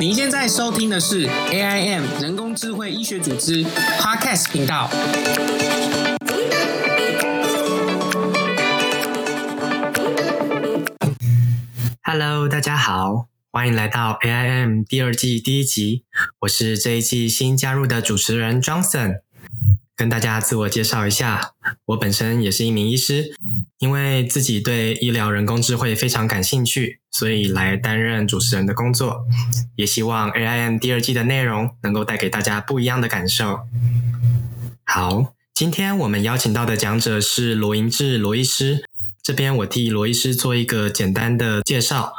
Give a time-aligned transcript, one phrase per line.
[0.00, 4.88] 您现在收听的是 AIM 人工智慧医学组织 Podcast 频道。
[12.04, 16.04] Hello，大家好，欢迎来到 AIM 第二季第一集。
[16.42, 19.22] 我是这一季新加入的主持人 Johnson。
[19.96, 21.54] 跟大家自我介绍一下，
[21.86, 23.34] 我本身也是一名医师，
[23.78, 29.24] 因为自己对医疗人工智慧非常感兴趣，所以来担任主持人的工作。
[29.76, 33.60] 也希望 AIM 第二季的内容能够带给大家不一样的感受。
[34.84, 38.84] 好，今天我们邀请到的讲者是罗银志罗医师，
[39.22, 42.14] 这边我替罗医师做一个简单的介绍。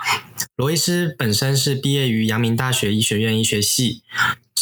[0.56, 4.04] 罗医师本身是毕业于阳明大学医学院医学系。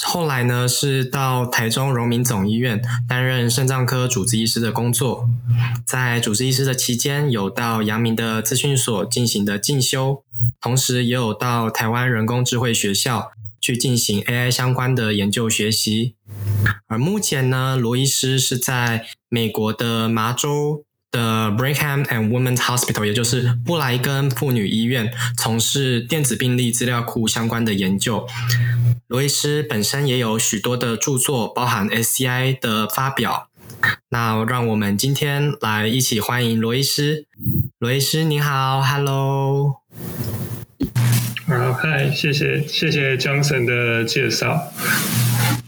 [0.06, 5.30] 后来呢，是到台中荣民总医院担任肾脏科主治医师的工作。
[5.86, 10.24] 在主治医师的期间，有到阳明的资讯所进行的进修，
[10.62, 13.32] 同时也有到台湾人工智慧学校
[13.62, 16.16] 去进行 AI 相关的研究学习。
[16.88, 20.84] 而目前呢，罗医师是在美国的麻州。
[21.18, 28.28] 的 Brigham and Women's Hospital，也就是布莱根妇女医院，从事电子病历资料库相关的研究。
[29.08, 33.50] 罗医师本身也有许多的著作，包含 SCI 的发表。
[34.10, 37.26] 那让我们今天来一起欢迎罗医师。
[37.80, 39.82] 罗医师您好，Hello。
[41.48, 44.70] 好，嗨，谢谢谢谢 Johnson 的介绍。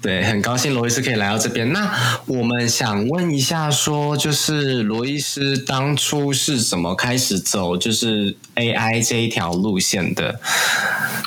[0.02, 1.72] 对，很高兴罗医师可以来到这边。
[1.72, 1.90] 那
[2.26, 10.38] 我们想问一下，说就是罗医师当初是怎么开始走就是 AI 这一条路线的？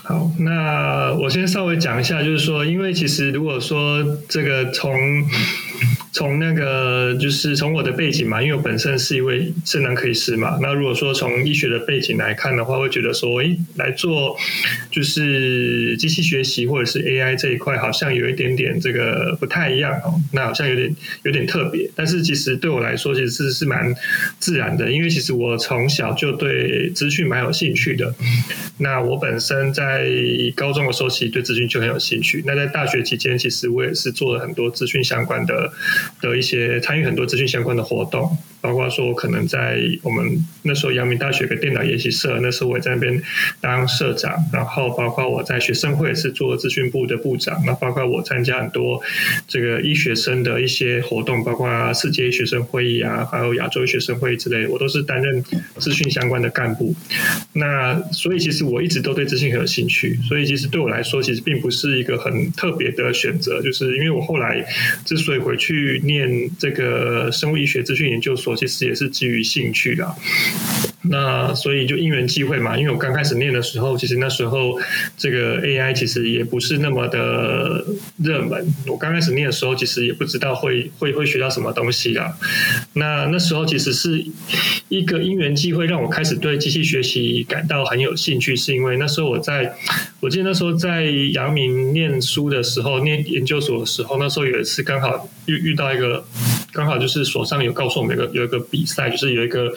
[0.05, 4.93] 好，那我先稍微讲一下，就是说，因为其实如果说这个从
[6.13, 10.59] 从那个就是从我的背景嘛，因为我本身是一位智能科医师嘛。
[10.61, 14.37] 那如果说从医学的背景来看的话，会觉得说，哎，来做
[14.91, 20.21] 就是机器学习或者是 AI 这一块，好像有一点点这个不太一样哦。
[20.33, 23.95] 那好像有点有点特别，但是其实对我来说，其实是是蛮
[24.39, 28.15] 自然的，因为其实我从小就对资讯蛮有兴趣的。
[28.77, 30.07] 那我本身在
[30.55, 32.43] 高中的时候，其实对资讯就很有兴趣。
[32.47, 35.73] 那在大学期间，其实我也是做了很多资讯相关的。
[36.21, 38.37] 的一些参与很多资讯相关的活动。
[38.63, 40.25] 包括说，可能在我们
[40.63, 43.21] 那时候阳明大学的电脑研习社，那时候我在那边
[43.61, 49.03] 当社长，然后包括我在学生会是做资讯部的部长，那包括我参加很多
[49.49, 55.43] 这个医学生的一些活动，包括世界学生会议啊，还有亚洲学生会议之类，我都是担任
[55.79, 56.95] 资讯相关的干部。
[57.55, 64.65] 那所以其实我一直都对资讯很有兴趣，所以其实对我来说，其实并不是一个很特别的选择，就是因为我后来
[65.05, 68.52] 之所以回去念这个生物医学资讯研究所。
[68.57, 70.15] 其实也是基于兴趣的，
[71.03, 72.77] 那所以就因缘际会嘛。
[72.79, 74.79] 因为我刚开始念的时候，其实那时候
[75.17, 77.85] 这个 AI 其实也不是那么的
[78.19, 78.67] 热门。
[78.87, 82.37] 我刚开始念的时候，其实也不知道会会会学到什么东西啦。
[82.95, 84.25] 那那时候其实是
[84.89, 89.75] 一个因缘际会，让我开始对机器学习感到很有兴趣，是因为那时候我在，
[90.21, 96.25] 我记得那时候在阳明念书的时候，念研究所的时候，那时候有一次刚好遇遇到一个。
[96.75, 99.71] 刚好就是手上有告诉我们一个有一个比赛，就是有一个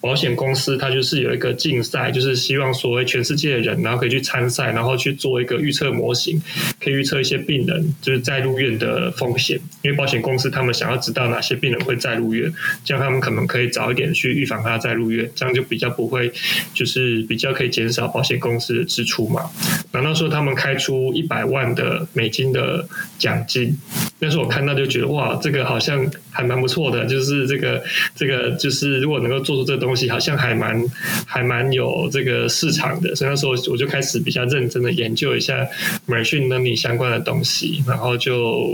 [0.00, 6.40] 保险公司，它就是有一个竞赛，就是希望所谓全世界的人，然后可以去参赛，然后去做一个预测模型，
[6.80, 9.58] 可以预测一些病人就是在入院的风险。
[9.82, 12.52] 因为保险公司他们想要知道哪些病人会再入院，
[12.84, 16.32] 这样他们可能可以早一点去预防他再入院，这样就比较不会
[16.74, 19.50] 就是比较可以减少保险公司的支出嘛。
[19.92, 22.86] 那那时候他们开出一百万的美金的
[23.18, 23.76] 奖金，
[24.20, 26.08] 那时候我看到就觉得哇，这个好像。
[26.32, 27.82] 还蛮不错的，就是这个
[28.14, 30.80] 这个，就是如果能够做出这东西，好像还蛮
[31.26, 33.16] 还蛮有这个市场的。
[33.16, 35.66] 所以那时候我就开始比较认真的研究一下
[36.06, 38.72] machine learning 相关的东西，然后就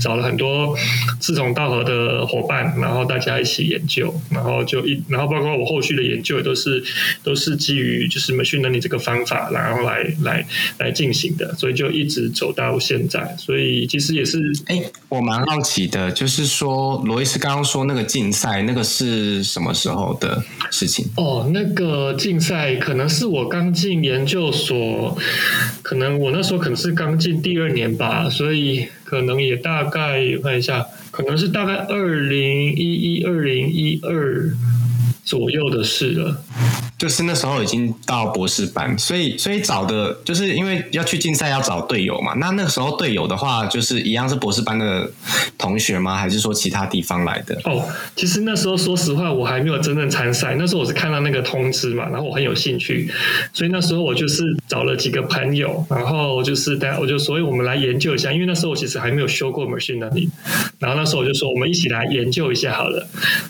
[0.00, 0.74] 找了很多
[1.20, 6.82] 志同道合的伙伴，然后大家一起研究，然后就一，然后包括我后续的研究也都是
[7.22, 10.46] 都是基于就是 machine learning 这个方法，然后来来
[10.78, 13.36] 来进行的，所以就一直走到现在。
[13.38, 14.40] 所以其实也是，
[14.82, 17.02] 哎，我蛮好奇的，就是说。
[17.04, 21.06] 罗伊斯刚刚说那个竞赛，那个是什么时候的事情？
[21.16, 25.16] 哦，那个竞赛可能是我刚进研究所，
[25.82, 34.50] 可能我那时候可能是刚进第二年吧，所以可能也大概看一下，可能是大概二零一一、二零一二
[35.24, 36.42] 左右的事了。
[36.98, 42.32] 就是那时候已经到博士班，所以所以找的就是因为要去竞赛要找队友嘛。
[42.34, 45.10] 那那时候队友的话，就是一样是博士班的
[45.58, 46.16] 同学吗？
[46.16, 47.54] 还是说其他地方来的？
[47.64, 50.56] 哦，其实那时候说实话，我还没有真正参赛。
[50.58, 53.12] 那时候我是看到那个通知嘛，然后我很有兴趣，
[53.52, 60.30] 所以那时候我就是找了几个朋友，然后就是大家我就所以我们来研究一下，因为那时候我其实还没有修过 machine learning，
[60.78, 63.06] 然后那时候我就说我们一起来研究一下好了。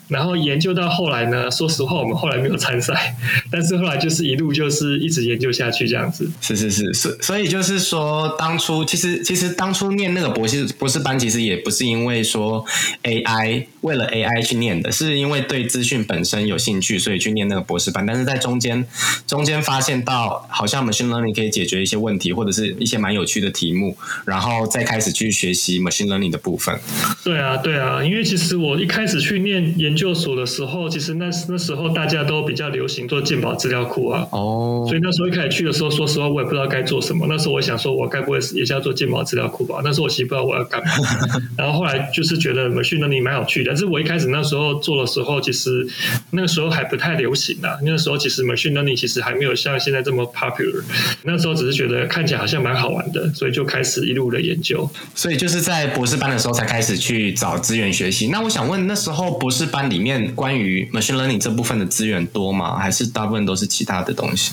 [0.08, 3.14] 然后研究到后来呢，说实话，我们后来没有参赛。
[3.50, 12.64] 但是后来就是一路就是一直研究下去这样子，是是是是，所以就是说，当初其实其实当初念那个博士博士班，其实也不是因为说
[13.02, 18.04] AI 为了 AI 去念的，是因为对资讯本身有兴趣，所以去念那个博士班。
[18.06, 18.84] 但是在中间
[19.26, 26.78] 中间发现到，好像 machine learning 可以解决一些问题，或者是一些蛮有趣的题目，然后再开始去学习 machine learning 的部分。
[27.22, 33.22] 对啊，对啊，因为其实我一开始去念研究所的时候，其实那那时候大家都比较流行做。
[33.36, 37.26] 鉴宝资料库啊，哦，所以那时候一开始去的时候，说实话我也不知道该做什么。
[37.28, 39.82] 那时候我想说，我该不会也是要做鉴宝资料库吧？
[39.84, 40.90] 那时候我其实不知道我要干嘛。
[41.58, 45.86] 然后后来就是觉得 machine learning 蛮有趣的，但是我一开始那时候做的时候，其实
[46.30, 47.76] 那个时候还不太流行啊。
[47.82, 50.82] 那个时候其实 machine learning 其实还没有像现在这么 popular。
[51.24, 54.88] 那时候只是觉得看起来好像蛮好玩的，所以就开始一路的研究。
[55.14, 58.28] 所以就是在博士班的时候才开始去找资源学习。
[58.28, 62.76] 那我想问，那时候博士班里面关于 machine learning 这部分的资源多吗？
[62.78, 63.06] 还是？
[63.16, 64.52] 大部分都是其他的东西。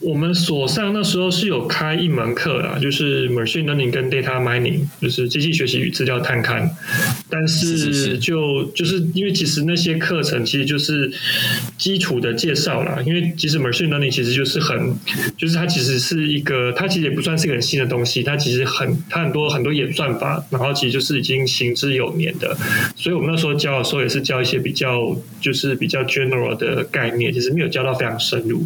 [0.00, 6.70] 我们所上那时候是有开一门课啦，就是 machine learning 跟 data mining，就是机器学习与资料探勘。
[7.28, 11.12] 但是就就是因为其实那些课程其实就是
[11.76, 14.96] 基础的介绍啦，因为其实 machine learning 其实就是很，
[15.36, 22.56] 就是它其实是一个，它其实也不算是一个很新的东西，它其实很它很多很多演算法，然后其实就是已经行之有年的。
[22.94, 28.64] 所以我们那时候教的时候也是教一些比较就是比较 general 的概念，其实没有教到非常深入。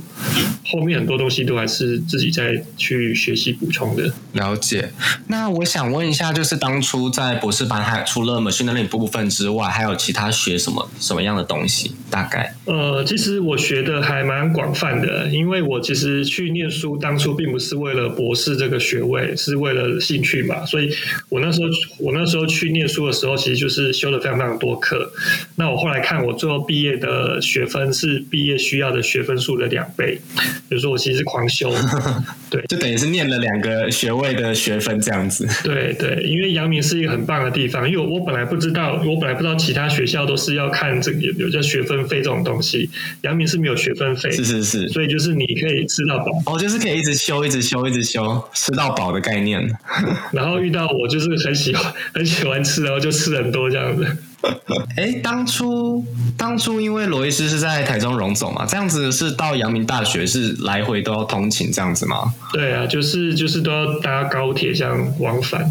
[0.64, 4.12] 后面很多东西都还是自己在去学习补充的。
[4.32, 4.90] 了解。
[5.28, 11.94] 那我想问一下，就是当初在博士班，还除了 machine learning 部分之外，还有其他学什么什么样的东西？
[12.10, 12.54] 大概？
[12.64, 20.64] 呃，其实我学的还蛮广泛的，因为我其实去念书，当初并不是为了博士这个学位，是为了兴趣嘛。
[20.64, 20.90] 所以
[21.28, 21.68] 我那时候
[21.98, 25.12] 我那时候去念书的时候，其实就是修了非常非常多课。
[25.56, 30.20] 那我后来看，我最后毕业的学分是毕业需要的学分数的两倍。
[30.68, 31.72] 比如说，我其实是狂修，
[32.48, 35.48] 对，就等于是念了两个学位的学分这样子。
[35.64, 42.90] 对对，因为阳明是一个很棒的地方，因为我本来不知道，我本来不知道其他学校都是要看这个有有叫学分费这种东西，
[43.22, 49.66] 阳明是没有学分费，是是是，所以就是你可以吃到饱，哦，就是可以一直修，一直修，一直修，吃到饱的概念。
[50.32, 54.04] 然后遇到我就是很喜欢很喜欢吃，然后就吃很多这样子。
[54.96, 56.04] 哎，当初
[56.36, 62.34] 当初因为罗伊斯是在台中荣总嘛，这样子是到阳明大学是来回都要通勤这样子吗？
[62.52, 65.70] 对啊，就是就是都要搭高铁这样往返，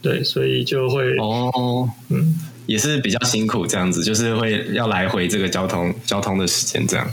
[0.00, 7.06] 对，所以就会哦，嗯，也是比较辛苦这样子，就是会要来回这个交通交通的时间这样，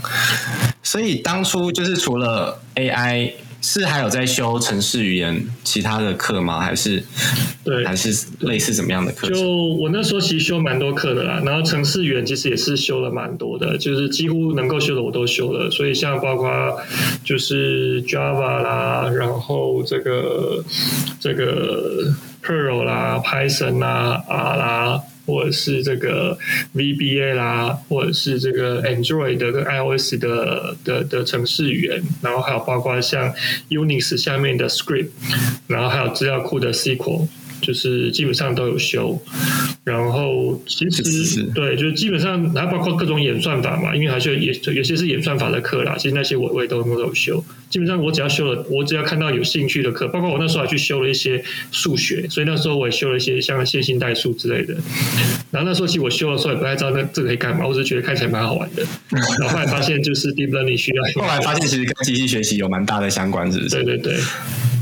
[0.82, 3.32] 所以当初就是除了 AI。
[3.66, 6.60] 是还有在修城市语言其他的课吗？
[6.60, 7.02] 还是
[7.64, 9.26] 对，还是类似怎么样的课？
[9.30, 9.40] 就
[9.80, 15.70] 我那时候其实修蛮多课的啦，然后城市语言其实也是修了蛮多的，就是几乎能够修的我都修了。
[15.70, 16.78] 所以像包括
[17.24, 20.62] 就是 Java 啦，然后这个
[21.18, 22.12] 这个
[22.44, 25.00] Perl 啦、Python 啦、R 啦。
[25.26, 26.38] 或者是这个
[26.74, 33.32] VBA 啦，或者是这个 Android 的跟 iOS 的的的程式语言，然后还有包括像
[33.70, 35.08] Unix 下面的 Script，
[35.66, 37.28] 然后还有资料库的 SQL。
[37.64, 39.18] 就是基本上都有修，
[39.84, 45.96] 然后其实对，就是基本上还包括各种演算法嘛，因为还是有有些是演算法的课啦。
[45.96, 47.42] 其实那些我我也都都有修。
[47.70, 51.42] 基本上我只要修了，我只要看到有兴趣的课，包括我那时候还去修了一些
[51.72, 54.74] 数学，所以那时候我也修了一些像线性代数之类的。
[55.50, 58.86] 然后那时候其实我修的时候也不太知道那这个可以干嘛，我只是觉得看起来蛮好玩的。
[59.10, 63.70] 然后后来发现就是 deep learning 需要，后来发现其实跟机器学习有蛮大的相关，是不是？
[63.70, 64.14] 对对对。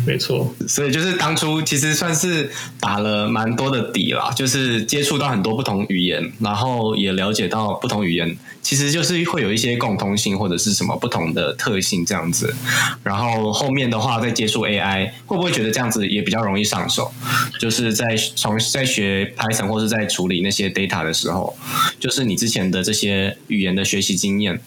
[0.07, 8.37] 没错，所以就是当初其实算是打了蛮多的底啦，就是接触到很多不同语言，然后也了解到不同语言。
[8.63, 12.55] 其实就是会有一些共通性或者是什么不同的特性这样子，
[13.03, 17.13] 然后后面的话再接触 AI，会不会觉得这样子也比较容易上手？
[17.59, 21.57] 就是在从在学 Python 或是在处理那些 data 的时候，
[21.99, 24.61] 就是你之前的这些语言的学习经验，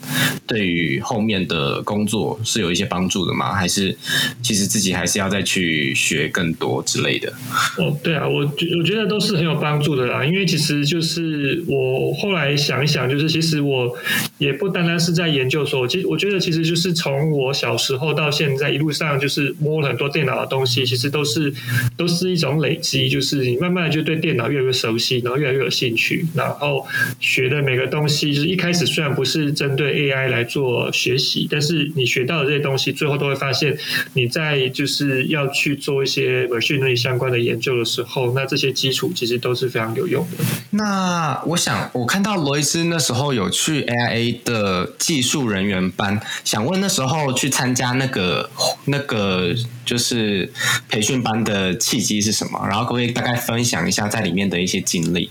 [0.45, 3.53] 对于后面的工作是有一些帮助的吗？
[3.53, 3.97] 还是
[4.41, 7.31] 其实自己还是要再去学更多之类的？
[7.77, 8.41] 哦，对啊，我
[8.77, 13.84] 我觉得都是很有帮助的啦，因为其实就是我后来想一想，就是其实我。
[13.87, 13.97] 我
[14.37, 21.53] 也不单单是在研究所，其实我觉得其实就是从我小时候到现在一路上就是摸了很多电脑的东西，其实都是
[21.95, 26.85] 都是一种累积，就是你慢慢就对电脑越来越熟悉，然后越来越有兴趣，然后
[27.19, 33.77] 学的每个东西，就是一开始虽然不是针对 AI 来做学习，但是你学到的这些东西，最后都会发现
[34.13, 40.43] 你在就是要去做一些 machine learning 相关的研究的时候，那这些基础其实都是非常有用的。
[40.71, 48.49] 那我想，我看到罗伊斯那时候有去去 AIA 的技术人员班，想问那时候去参加那个
[48.85, 49.53] 那个
[49.85, 50.49] 就是
[50.87, 52.65] 培训班的契机是什么？
[52.67, 55.29] 然后可不可以大概分享一下在里面的一些经历？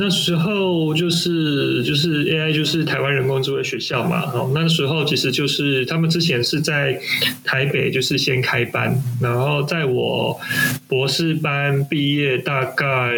[0.00, 6.98] 那时候就是就是 AI 就是台湾人工智慧学校嘛，哦，那时候其实就是他们之前是在
[7.44, 10.40] 台北就是先开班，然后在我
[10.88, 13.12] 博士班毕业大概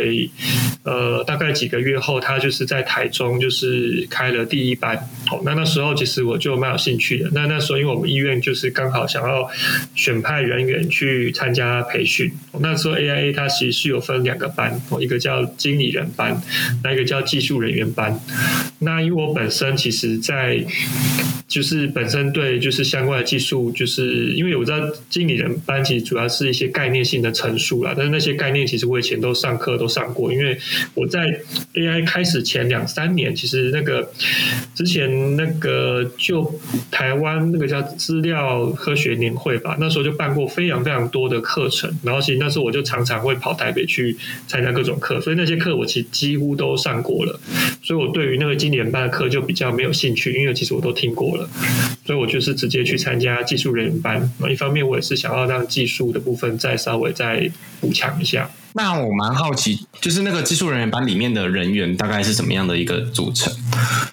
[0.83, 4.97] 呃大概几个月后，他就是在台中就是开了第一班，
[5.31, 7.31] 哦，那那时候其实我就蛮有兴趣的。
[7.33, 9.49] 那那时候因为我们医院就是刚好想要
[9.95, 16.43] 选派人员去参加培训，那时候 AIA 它其实是有分两个班，哦，一个叫经理人班。
[16.83, 18.19] 那一个叫技术人员班，
[18.81, 20.65] 那因为我本身其实，在
[21.49, 24.79] 就是本身对就是相关的技术，就是因为我知道
[25.11, 30.57] 经理人班其实主要是一些概念性的陈述啦，但是那些概念其实我以前都上课都上过，因为
[30.95, 31.21] 我在
[31.75, 34.11] AI 开始前两三年，其实那个
[34.75, 36.59] 之前那个就
[36.91, 46.52] 台湾那个叫资料科学年会吧，那时候就办过非常非常多的课程，然后其实那时候我就常常会跑台北去参加各种课，所以那些课我其实几乎。
[46.55, 47.41] 都上过了，
[47.83, 51.49] 所以我对于那个经典班的课就比较没有兴趣，因为其实我都听过了，
[52.05, 54.33] 所以我就是直接去参加技术人员班。
[54.51, 58.51] 一方面我也是想要让技术的部分再稍微再补强一下。
[58.75, 63.53] 那我蛮好奇，就是那个技术人员班里面的人员大概是怎么样的一个组成？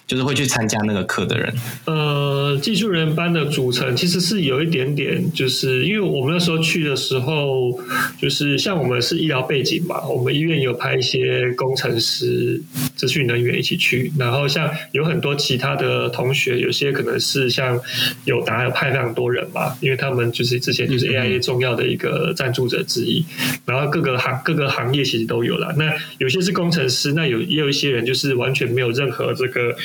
[0.06, 1.54] 就是会去参加那个课的人。
[1.86, 7.80] 呃，技术人员班的组成其实是有一点点，就是因为我们那时候去的时候，
[8.20, 12.60] 就是像我们是医疗背景嘛，我们医院有派一些工程师、
[12.96, 17.80] 资讯人员一起去，然后像有很多其他的同学，有些可能是像
[18.24, 23.24] 有达有派非常多人嘛，因为他们就是之前就是 AIA 重要的一个赞助者之一，
[23.64, 24.38] 然后各个行。
[24.49, 29.76] 各个行业其实都有了，那有些是工程师，那有也有一些人就是完全没有任何这个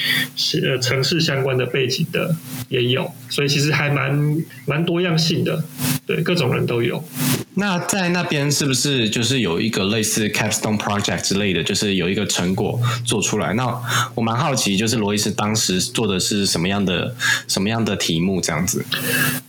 [0.63, 2.35] 呃城市相关的背景的
[2.69, 5.63] 也有，所以其实还蛮蛮多样性的，
[6.05, 7.03] 对各种人都有。
[7.57, 13.53] 那在那边是不是就是有一个类似 capstone project 之类的，就是有一个成果做出来？
[13.53, 13.65] 那
[14.13, 17.15] 我蛮好奇，就是罗伊斯当时做的是什么样的
[17.47, 18.83] 什么样的题目这样子？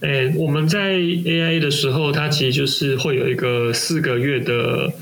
[0.00, 4.92] 诶，我们在 AI 的时候，它其实就是会有一个四个月的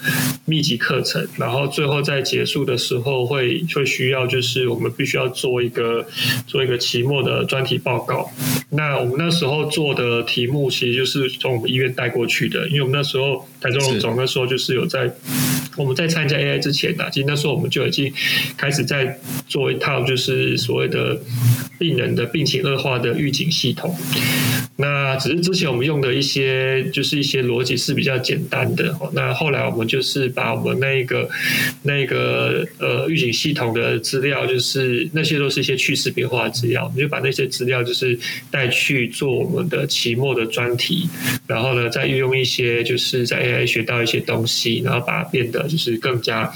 [0.45, 6.07] 密集课程，然后最后在结束的时候会会需要就是我们必须要做一个
[6.47, 8.31] 做一个期末的专题报告。
[8.71, 15.11] 那我们那时候做的题目其实就是从我们医院带过去的，因为我们那时候台中荣总那时候就是有在
[15.77, 18.13] 我们在参加 AI 之前呢，其实那时候我们就已经
[18.57, 19.19] 开始在
[19.49, 21.21] 做一套就是所谓的
[21.79, 23.97] 病人的病情恶化的预警系统。
[24.77, 31.31] 那只是之前我们用的一些就是一些逻辑是比较简单的，那后来我们就就是把我们那个
[31.85, 38.19] 那个呃预警系统的资料，就是那些都是一些去识别化的资料，我们就把那些资料就是
[38.51, 41.09] 带去做我们的期末的专题，
[41.47, 46.53] 然后呢再运用一些就是在 AI 学到一些东西，然后把它变得就是更加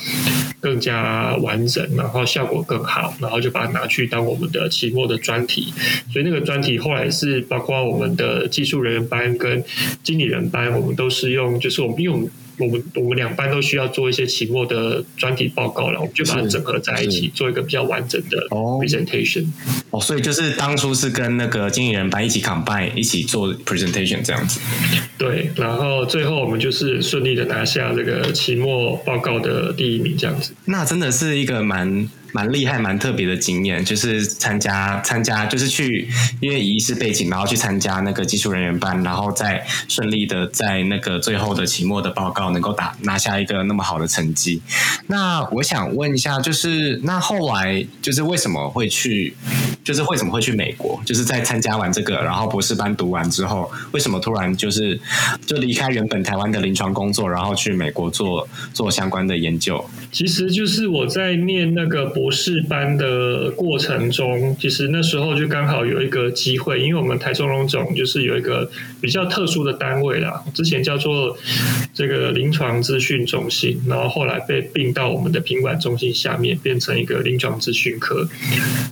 [0.59, 5.73] 更加完整，然后效果更好，然后就把它拿去当我们的期末的专题，
[6.13, 8.09] 所以那个专题后来是包括我们。
[8.19, 9.63] 的技术人员班跟
[10.03, 19.47] 经理人班，我们都是用，就是我们用我们我们两班都需要做一些期末的专题报告了，我们就把它整合在一起，做一个比较完整的 presentation。
[19.91, 24.61] 哦，所以就是当初是跟那个经理人班一起 combine 一起做 presentation 这样子。
[25.17, 30.53] 对，然后最后我们就是顺利的拿下这个期末报告的第一名，这样子。
[30.65, 32.09] 那真的是一个蛮。
[32.33, 36.09] 蛮厉害、蛮特别的经验，就是参加参加，就是去
[36.41, 44.61] 因为以医师背景，然后去参加那个技术人员班，然后再顺利的在那个最后的期末的报告能够打拿下一个那么好的成绩。
[45.07, 49.35] 那我想问一下，就是那后来就是为什么会去，
[49.83, 51.01] 就是为什么会去美国？
[51.07, 55.01] 就是在参加完这个，然后博士班读完之后，为什么突然就是
[55.47, 59.83] 就离开原本台湾的临床工作，然后去美国做做相关的研究？
[60.13, 62.13] 其实就是我在念那个。
[62.19, 68.69] 博士班的过程中，其实那时候就刚好有一个机会，因为我们台中荣总就是有一个
[69.01, 71.39] 比较特殊的单位啦，之前叫做
[71.95, 78.29] 这个临床资讯中心，然后后来被并到我们的品管中心下面，变成一个临床资讯科。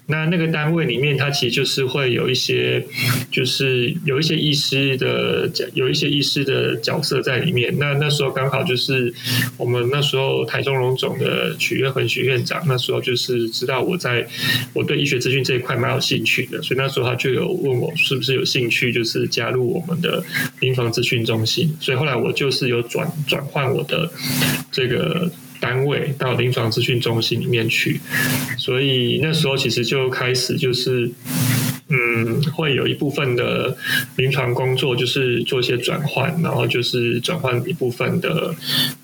[0.07, 2.87] 那那个单位里面，它其实就是会有一些，
[3.33, 7.77] 就是有一些医师的，有一些医师的角色在里面。
[7.77, 9.13] 那那时候刚好就是
[9.57, 14.27] 我们那时候台中荣总的曲月恒许院长，那时候就是知道我在
[14.75, 20.23] 我对医学资讯这一块蛮有兴趣的，所以那时候他就有问我是不是有兴趣，就是加入我们的
[20.61, 21.75] 临床资讯中心。
[21.81, 24.13] 所以后来我就是有转转换我的
[24.71, 25.31] 这个。
[25.59, 27.99] 单位到临床资讯中心里面去，
[28.59, 31.11] 所以那时候其实就开始就是。
[31.89, 33.77] 嗯，会有一部分的
[34.17, 38.53] 临床工作就是做一些转换，然后就是转换一部分的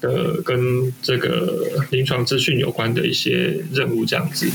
[0.01, 4.49] 的跟这个临床资讯有关的一些任务这样子。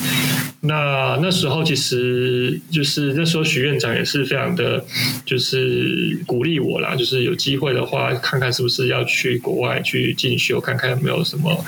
[0.60, 4.84] 那那时候其实就是那时候许院长也是非常的，
[5.24, 11.64] 就是鼓励我啦，就是有机会的话，看看是不是要去国外去进修，看看有没有什么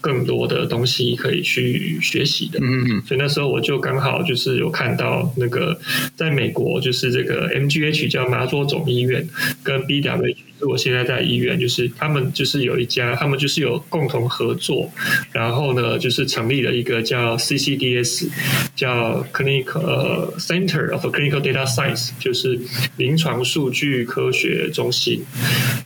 [0.00, 2.58] 更多的东西可以去学习的。
[2.60, 3.02] 嗯嗯。
[3.06, 5.78] 所以那时候我就刚好就是有看到那个。
[6.16, 9.28] 在美国，就是这个 MGH 叫麻州总医院，
[9.62, 10.36] 跟 BWH
[10.68, 14.90] 我现在在医院，就是他们就是有一家，他们就是有共同合作，
[15.32, 18.28] 然后呢，就是成立了一个叫 CCDS，
[18.76, 22.60] 叫 Clinical Center of Clinical Data Science，就是
[22.96, 25.24] 临床数据科学中心。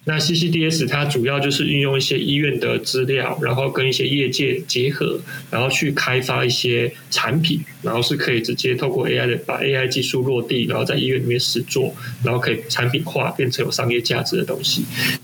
[0.04, 14.63] 那 CCDS 它主要就是运用一些医院的资料，然后跟一些业界结合，然后去开发一些产品，然后是可以直接透过 AI 的把 AI 技术落地，然后在医院里面实做，然后可以产品化，变成有商业价值的东西。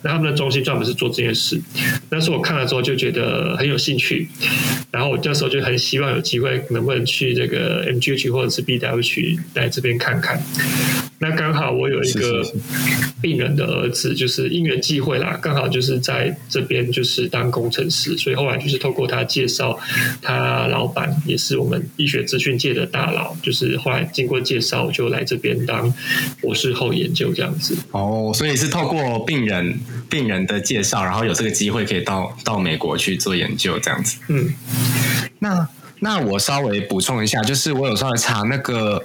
[0.02, 1.60] 那他们的中心专门是做这件事。
[2.10, 4.28] 那时候我看了之后就觉得很有兴趣，
[4.90, 10.42] 然后我那时候就很希望有机会能不能去这个 MGH 或者是 BWH 来这边看看。
[11.22, 12.42] 那刚好我有一个
[13.20, 19.78] 病人的儿子，就是因缘际会啦，刚好就是在这边就是当工程师，所以后来就是透过他介绍，
[20.22, 25.92] 他老板也是我们医学资讯界的大佬，就是后来经过介绍就来这边当
[26.40, 27.76] 博士后研究这样子。
[27.90, 34.18] 哦，所以是透过病人病人的介绍，然后有这个机会可以到到美国去做研究这样子。
[34.26, 34.52] 嗯，
[35.38, 35.68] 那。
[36.00, 39.02] 那我稍微补充一下，就是我有稍微查那个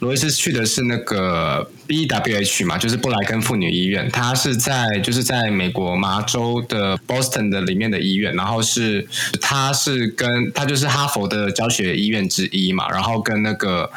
[0.00, 9.06] 罗伊斯去的是那个 BWH 嘛，就是布莱根妇女医院，它是在就是在美国麻州的 Boston 的里面的医院，然后是
[9.40, 13.90] 它是跟它就是哈佛的教学医院之一嘛，然后跟那个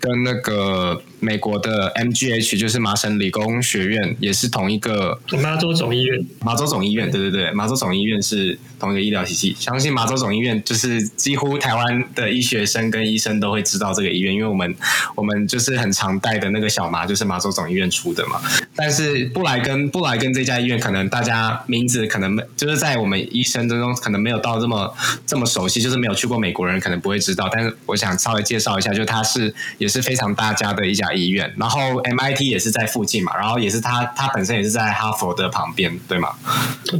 [0.00, 1.02] 跟那个。
[1.18, 6.24] 美国的 MGH 就是麻省理工学院，也是同一个麻州总医院。
[6.40, 9.56] 麻州总医院，对对对，麻州总医院是同一个医疗体系。
[9.58, 14.76] 相信麻州总医院就是几乎台湾的医学生跟医生都会知道这个医院，因为我们
[15.16, 18.40] 我们就是很常带的那个小麻就是麻州总医院出的嘛。
[18.76, 24.94] 但是布莱根布莱根这家医院，可能大家名字可能没就是在我们医生之中可能没有到这么
[25.26, 27.48] 这么熟悉，就是没有去过美国人可能不会知道。
[27.50, 31.06] 但是我想稍微介绍一下，就它是也是非常大家的一家。
[31.16, 36.30] 医院，然后 MIT 也是在附近嘛，然后也是它它本身也是在哈佛的旁边，对吗？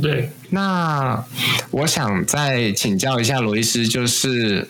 [0.01, 0.31] 对。
[0.50, 1.24] 那
[1.70, 4.68] 我想再请教一下罗医师，就是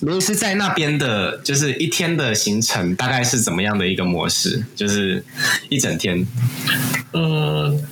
[0.00, 4.64] 罗医师在那边的，就是一天的行程大概是怎么样的一个模式？
[4.74, 5.24] 就是
[5.68, 6.26] 一整天。
[7.12, 7.82] 嗯。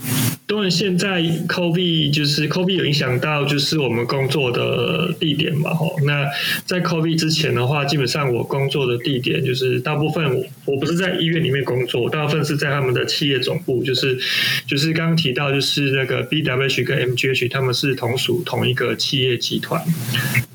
[0.52, 5.96] 因为现在 COVID 就是 COVID 有影响到就是我们工作的地点嘛，吼。
[6.04, 6.28] 那
[6.66, 14.18] 在 COVID 之前的话，基本上我工作的地点就是大部分我我不是在医院里面工作，大部分是在他们的企业总部，就是
[14.66, 19.82] 就是刚刚提到就是那个 BWH 跟 MGH 他们是同属同一个企业集团。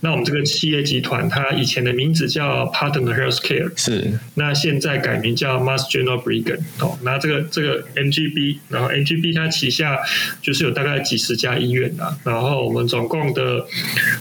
[0.01, 4.13] 那我们这个企业集团它以前的名字叫 Partner Healthcare，是。
[4.36, 6.60] 那现在改名叫 Mass General Brigham。
[6.81, 9.87] 哦，那这个这个 MGB，然后 MGB 它旗下
[10.41, 13.65] 就是有大概几十家医院啊，然后我们总共的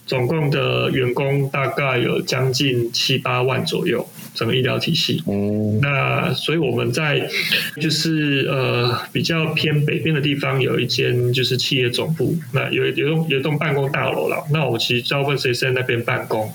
[0.07, 5.23] 总共的员工大概有将近七八万左右，整个医疗体系。
[5.27, 7.29] 哦，那所以我们在
[7.81, 14.45] 就是呃比较偏北边的地方有一间就是企业总部，那有有栋有栋办公大楼了。
[14.53, 16.53] 那我其实大部分是在那边办公，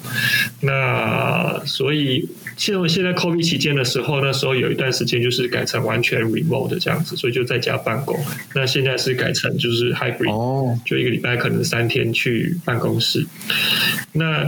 [0.61, 2.29] 那所以。
[2.61, 8.15] 现在现在 COVID 期间的时候，那时候有一段时间就是改成完全 remote 的这样子，所以就在家办公。
[8.53, 13.25] 那现在是改成就是 hybrid，哦，就一个礼拜可能三天去办公室。
[14.13, 14.47] 那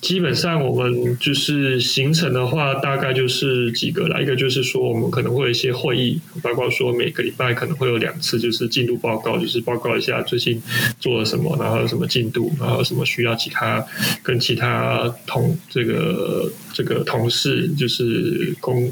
[0.00, 4.18] 基本上我们就是行程的话，大概就是几个啦。
[4.18, 10.58] 一个就是说，我们可能会有一些会议，包括说每个礼拜可能会有两次，就是进度报告，就是报告一下最近
[10.98, 13.84] 做了什么，然后有什么进度，然后有什么需要其他
[14.22, 18.90] 跟其他同这个这个同事就是工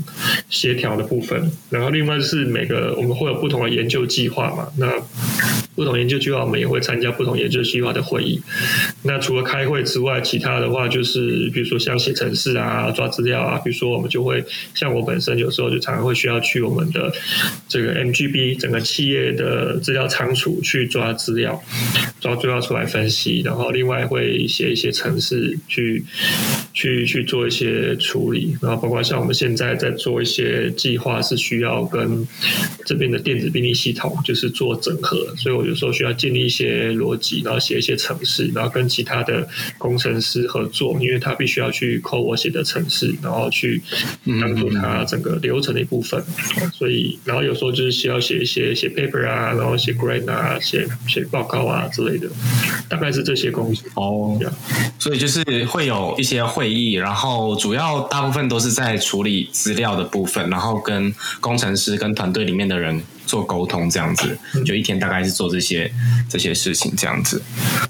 [0.49, 1.51] 协调的部分。
[1.71, 4.93] 然后另外是每个我们会有不同的研究计划嘛，那。
[5.79, 8.43] 不同研究计划，我们也会参加不同研究计划的会议。
[9.03, 13.61] 那除了开会之外，其他的话就是，比如说像写程式啊、抓资料啊。
[13.65, 17.13] 比如说，我们就会像我本身有时候就常常会需要去我们的
[17.69, 21.63] 这个 MGB 整个企业的资料仓储去抓资料，
[22.21, 23.41] 抓资料出来分析。
[23.45, 26.05] 然后另外会写一些程式去
[26.75, 28.57] 去去做一些处理。
[28.61, 32.27] 然后包括像我们现在在做一些计划，是需要跟
[32.85, 35.68] 这边的电子病历系统就是做整合，所以我。
[35.69, 43.83] 有时候需要建立一些逻辑，然后写一些程式，然后跟其他的工程师合作，因为他必须要去扣我写的程式，然后去
[44.41, 46.23] 帮助他整个流程的一部分。
[46.73, 52.29] 所以，然后有时候就是需要写一些写 paper 啊，然后写 grant 啊，写写报告啊之类的，
[52.89, 53.89] 大概是这些工作。
[53.95, 54.41] 哦，
[54.99, 63.03] 所以就是会有一些会议，然后主要大部分都是在处理资料的部分，然后跟工程师跟团队里面的人。
[63.29, 65.93] 做沟通这样子，就一天大概是做这些
[66.29, 67.41] 这些事情这样子。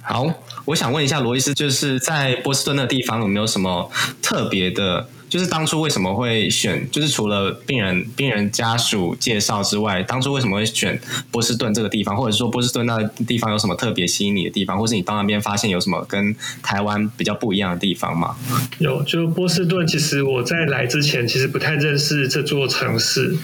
[0.02, 0.26] 好，
[0.64, 5.08] 我想问一下罗伊斯，就是在波士顿的地方有没有什么特别的？
[5.28, 6.88] 就是当初为什么会选？
[6.90, 10.98] 就是除了病人病人家属介绍之外，当初为什么会选
[11.30, 12.16] 波士顿这个地方？
[12.16, 14.78] 或者说波士顿那个地方有什么特别吸引你的地方？
[14.78, 18.36] 或是你到那边发现有什么跟台湾比较不一样的地方吗？
[18.78, 23.36] 有，就波士顿，其实我在来之前其实不太认识这座城市。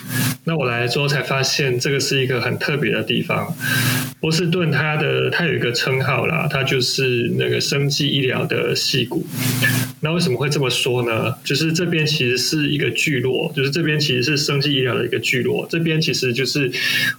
[0.44, 3.54] 那我来之后才发现，这个是一个很特别的地方。
[4.20, 9.26] 波士顿它的它有一个称号啦，它就是那个生技医疗的戏骨。
[10.00, 11.34] 那为什么会这么说呢？
[11.44, 15.66] 就是这边其实是一个聚落，就是这边其实是生技医疗的一个聚落。
[15.68, 16.70] 这边其实就是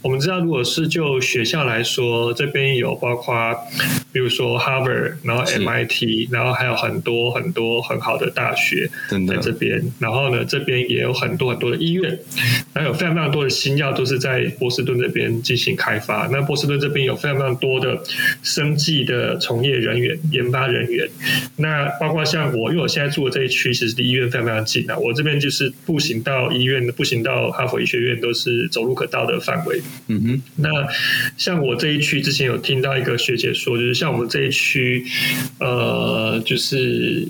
[0.01, 3.53] 我们知道，如果是就学校来说，这边有包括
[4.13, 8.89] 比如说 Harvard，然后 MIT，然后还有很多很多很好的大学
[9.27, 9.83] 在这边。
[9.99, 12.17] 然后呢，这边也有很多很多的医院，
[12.73, 16.27] 还有非常非常多的新药都是在波士顿这边进行开发。
[16.31, 18.01] 那波士顿这边有非常非常多的
[18.41, 21.07] 生技的从业人员、研发人员。
[21.57, 24.44] 那包括像我，因为我现在住的这一区，其实离医院非常。
[24.45, 24.97] 非常近啊！
[24.97, 29.81] 我这边就是步行到医院，步行到哈佛医学院都是走路可到的范围。
[30.07, 30.41] 嗯哼。
[30.57, 30.69] 那
[31.37, 35.05] 像我这一区，之前有听到一个学姐说，就是像我们这一区，
[35.59, 37.27] 呃，就是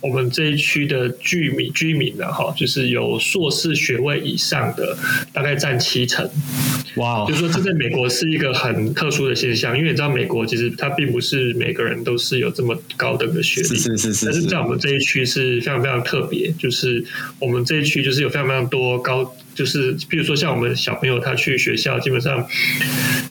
[0.00, 4.96] 我们这一区的居民居民的哈，就是有硕士学位以上的，
[5.32, 6.28] 大概占七成。
[6.96, 7.26] 哇！
[7.26, 14.26] 就说这在美国是一个很特殊的现象，因为你知道美国其实它并不是每个人都是有这么高等的学历，是是是。
[14.26, 16.50] 但是在我们这一区是非常非常特别。
[16.58, 17.04] 就是
[17.38, 19.34] 我们这一区，就是有非常非常多高。
[19.54, 22.46] 就是，比如说像我们小朋友他去学校，基本上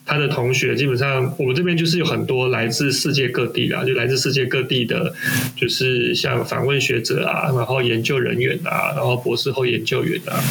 [0.06, 5.14] 他的同学基本上，我们这边就是有很多来自世界各地啦，就来自世界各地的，
[5.56, 10.44] 就是像访问学者啊，然后研究人员啊，然后博士后研究员啊，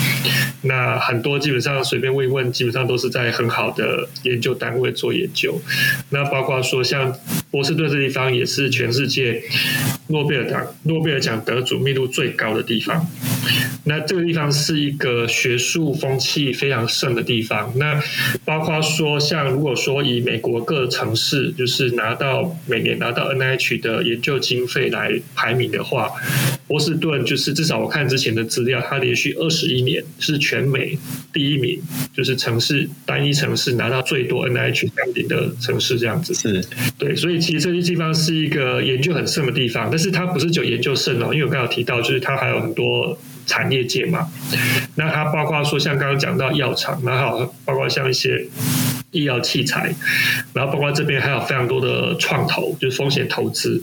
[0.63, 5.61] 那很多基本上随便问一问，基本上都是在很好的研究单位做研究。
[6.11, 7.15] 那包括说像
[7.51, 9.43] 波士顿这地方，也是全世界
[10.09, 13.07] 诺贝尔奖诺贝尔奖得主密度最高的地方。
[13.85, 15.95] 那这个地方是一个学术。
[15.99, 18.01] 风气非常盛的地方，那
[18.45, 26.11] 包括说，像如果说以美国各城市就是拿到每年拿到 NIH 的研究经费来排名的话，
[26.67, 30.97] 波士顿就是至少我看之前的资料，它连续二十一年是全美
[31.33, 31.81] 第一名，
[32.15, 36.33] 就是城市单一城市拿到最多 NIH 奖金的城市这样子。
[36.35, 36.65] 是
[36.99, 43.19] 对，所以其实这些地方是一个研究很盛的地方，但是它不是只有研究生哦，因为我刚刚提到，就是它还有很多。
[43.49, 44.29] 产业界嘛，
[44.97, 48.47] 那它包括说像刚刚讲到药厂，然后包括像一些。
[49.11, 49.95] 医疗器材，
[50.53, 53.83] 然后包括这边还有非常多的创投，就是风险投资，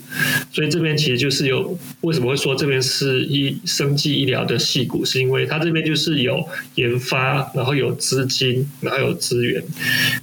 [0.51, 9.63] 所以这边其实就是有为什么会说这边是医生技医疗的细股，是因为它这边就是有研发，然后有资金，然后有资源。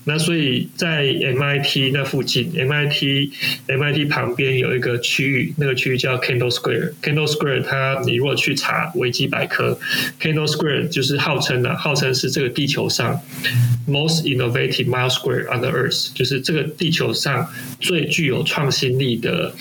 [0.05, 3.31] 那所以在 MIT 那附近，MIT
[3.67, 6.93] MIT 旁边有一个区域，那个区域叫 Kendall Square。
[7.03, 9.77] Kendall Square 它你如果去查维基百科
[10.21, 13.21] ，Kendall Square 就是号称的，号称是这个地球上
[13.89, 14.92] most innovative。
[14.93, 17.49] Mile square on the earth，就是这个地球上
[17.81, 19.53] 最具有创新力的，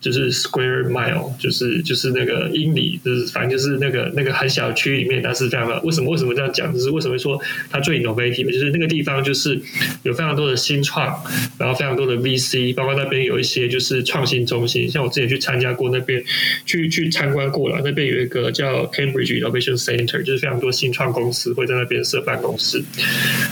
[0.00, 5.80] 就是 square mile，就是就是那个英里，就是反正就是那个那个很小区里面，但是这样的。
[5.84, 6.72] 为什么为什么这样讲？
[6.72, 7.38] 就是为什么说
[7.70, 9.60] 它最 innovative，就是那个地方就是
[10.02, 11.14] 有非常多的新创，
[11.58, 16.22] 然后非常多的 VC，包括那边有一些就是创新中心，像我之前去参加过那边
[16.64, 22.82] 去去参观过了，那边有一个叫 Cambridge Innovation Center，就是非常多新创公司会在那边设办公室。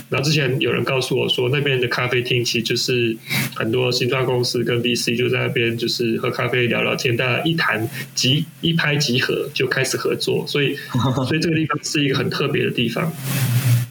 [0.09, 3.14] 然后之前有人告诉我说，那边的咖啡厅其实就是
[3.54, 10.74] 很多新创公司跟 VC 就在那边就是喝咖啡聊聊天，大家一谈即一拍即合就开始合作，所以
[11.28, 13.12] 所以这个地方是一个很特别的地方。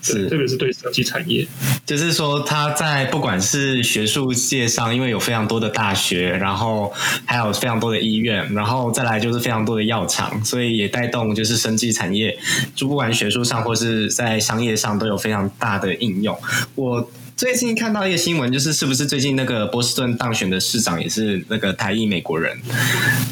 [0.02, 1.48] 是，特别是对设计产业，
[1.86, 6.92] 就是说他在不管是学术界上，因为有非常多的大学，然后
[7.26, 12.38] 还有非常多的医院，然后再来就是非常多的药厂，所以也带动就是生技产业，
[12.76, 16.38] 就不管学术上或是在商业上都有非常大的应用。
[16.76, 17.12] 我。
[17.34, 22.56] 最近看到一个新闻，就是是不是最近那个波士顿当选的市长也是那个台裔美国人？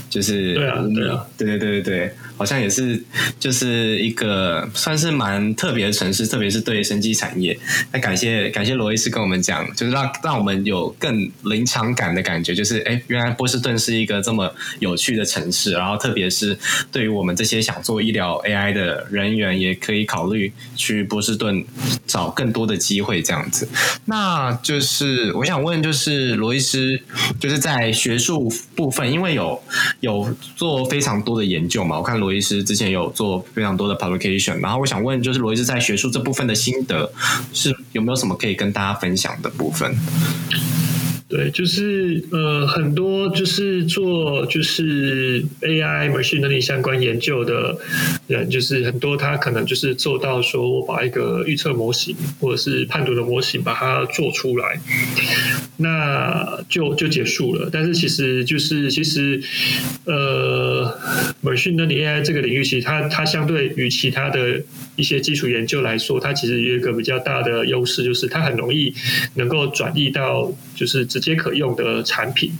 [0.09, 3.03] 就是对啊，对啊，对对对对对，好像也是，
[3.37, 7.59] 就是一个算是蛮特别的城市，特别是对生机产业。
[7.91, 14.49] 那感谢感谢罗伊斯跟我们讲，就是让让我们有更临场感的感觉，就是哎，原来波士顿是一个这么
[14.79, 16.57] 有趣的城市，然后特别是
[16.93, 21.65] 对于我们这些想做医疗 AI 的人员，也可以考虑去波士顿
[22.07, 23.67] 找更多的机会，这样子。
[24.05, 27.01] 那就是我想问，就是罗医师，
[27.37, 29.61] 就是在学术部分，因为有
[29.99, 37.11] 有做非常多的研究嘛，我看罗罗医师之前有做非常多的 publication，然后我想问，就是罗医师在学术这部分的心得，
[37.51, 39.95] 是有没有什么可以跟大家分享的部分？
[41.29, 47.77] 对，就是呃，很多就是做就是 AI machine learning 相关研究的
[48.25, 54.79] 人，就是很多他可能就是做到说我把一个预测模型或者是判读的模型把它做出来，
[55.77, 57.69] 那就就结束了。
[57.71, 59.39] 但是其实就是其实
[60.05, 60.91] 呃
[61.43, 64.63] ，machine learning AI 这个领域，其实它它相对于其他的
[64.99, 68.93] 一些基础研究来说，它其实有一个比较大的优势，就是它很容易
[69.33, 70.99] 能够转移到就是。
[71.09, 72.51] 直接可用的产品，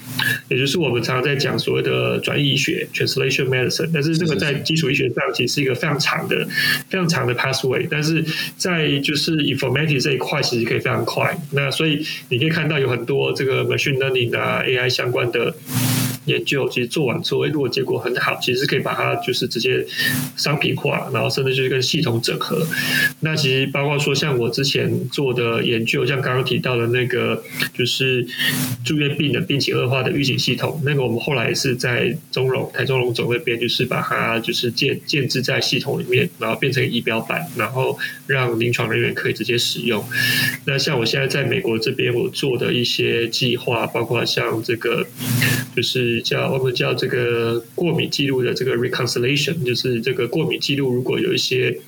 [0.48, 3.90] 也就是我们常常在讲所谓的转译医学 （translation medicine）。
[3.94, 6.48] 但是这个在基础医学上其实是一个非常长的、
[6.90, 7.86] 非常长的 pathway。
[7.92, 8.26] 但是
[8.58, 11.38] 在就是 informatics 这一块，其实可以非常快。
[11.52, 15.54] 那所以你可以看到有很多这个 machine learning 啊、AI 相关的。
[16.30, 19.86] 研究其实做完之后，哎如果结果很好，其实可以把它就是直接
[20.38, 22.66] 商品化，然后甚至就是跟系统整合。
[23.22, 28.26] 那其实包括说像我之前做的研究，像刚刚提到的那个就是
[28.86, 40.04] 住院病的病情恶化的预警系统，那个我们后来也是在中融台中融总那边，就是把它就是建建置在系统里面，然后变成仪表板，然后让临床人员可以直接使用。
[40.66, 45.06] 那像我现在在美国这边，我做的一些计划，包括像这个
[45.76, 46.19] 就是。
[46.22, 51.80] 叫我们叫这个过敏记录的这个 reconciliation，就是这个过敏记录如果有一些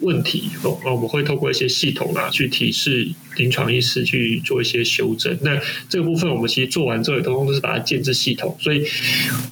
[0.00, 5.36] 问题哦，那我们会透过一些系统啊去提示临床医师去做一些修正。
[5.42, 5.58] 那
[5.88, 8.84] 这个部分我们其实做完之后，通通都是把它建置系统，所以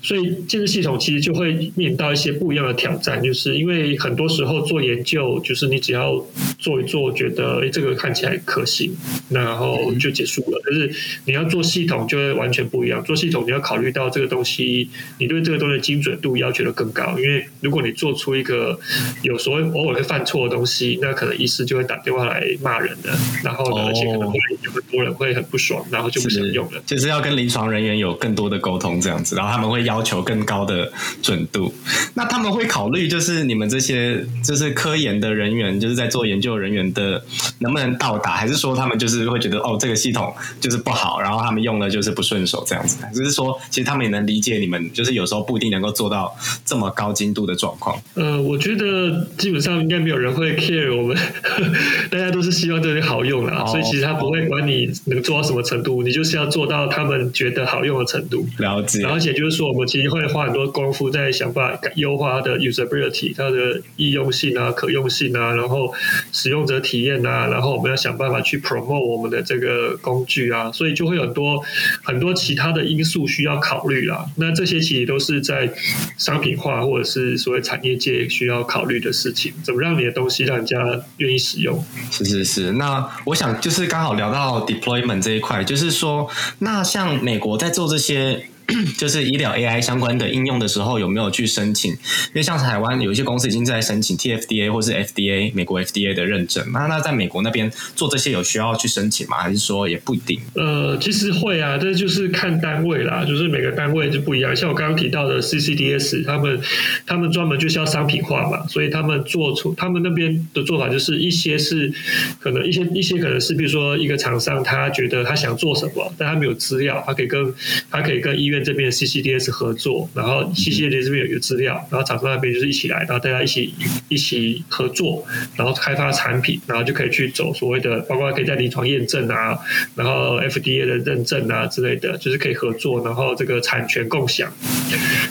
[0.02, 6.24] 所以建置系统其实就会面临到一些不一样的挑战，就是因为很多时候做研究，就是你只要
[6.58, 8.94] 做一做，觉得哎这个看起来可行，
[9.30, 10.60] 然后就结束了。
[10.62, 10.92] 可是
[11.24, 13.02] 你要做系统，就会完全不一样。
[13.02, 14.11] 做系统你要考虑到。
[14.12, 18.78] 这个东西，你对这个东西的精准度要求的更高，因为如果你做出一个
[19.22, 23.10] 有时候偶尔会犯错的东西，那可能医师就会打电话来骂人的，
[23.42, 26.82] 然后而且可能会有很多人会很不爽，然后就不想用了。
[26.86, 31.72] 就是要跟临床人员有更多的沟通，这样子，然后他们会要求更高的准度。
[32.14, 37.24] 那他们会考虑，就是你们这些就是科研的人员，就是在做研究人员的
[37.60, 44.02] 能不能到达，还是说他们就是会觉得哦，这个系统就是不好，然后他们用了就是不顺手这样子，只是说其实他们。
[44.02, 47.96] 也能理解你们，就是有时候不一定能够做到这么高精度的状况。
[48.14, 51.16] 呃，我觉得基本上应该没有人会 care 我们，
[52.10, 58.44] 大家都是希望这些好用啦，所以其实他不会管你能做到什么程度，你就是要做到他们觉得好用的程度。
[58.58, 59.04] 了解。
[59.04, 65.94] 而且就是说，我们其实会花很多功夫在想办法优化它的 usability，它的易用性啊、可用性啊，然后
[66.32, 71.62] 使用者体验啊，然后我们要想办法去 promote 我们的这个工具啊，所以就会有很多
[72.02, 73.88] 很多其他的因素需要考考。
[73.88, 75.70] 虑啦，那这些其实都是在
[76.16, 79.52] 商品化或者是所谓产业界需要考虑的事情。
[79.62, 80.78] 怎么让你的东西让人家
[81.18, 81.84] 愿意使用？
[82.10, 82.72] 是是是。
[82.72, 86.26] 那我想就是刚好聊到 deployment 这一块，就是说，
[86.60, 88.46] 那像美国在做这些
[88.96, 91.92] 就是医疗 AI 相关的应用的时候，有没有去申请？
[91.92, 91.98] 因
[92.34, 99.38] 为像台湾有一些公司已经在申请 TFDA 或是 FDA 美国 FDA 的认证，那那在美国那边做这些有需要去申请吗？
[99.38, 100.40] 还是说也不一定？
[100.54, 104.54] 呃，其实会啊，这就是看单位啦，就是每个单位就不一样。
[104.54, 106.60] 像我刚刚提到的 CCDS，他们
[107.06, 111.92] 他们专门就是要商品化嘛，所以他们做出他们那边的做法就是一些是
[112.40, 117.54] 可能一些一些可能是比如说一个厂商他觉得他想做什么，但他没有资料，他可以跟
[117.90, 123.74] 他可以跟医院这边的 CCDS 合作，然后 CCDS 这边有一个资料，然后厂商那边就是一起来，然后大家一起
[124.08, 125.24] 一起合作，
[125.56, 129.58] 然后开发产品，然后就可以去走所谓的，包括可以在临床验证啊，
[129.94, 134.52] 然后 FDA 的认证啊之类的，就是可以合作，然后这个产权共享。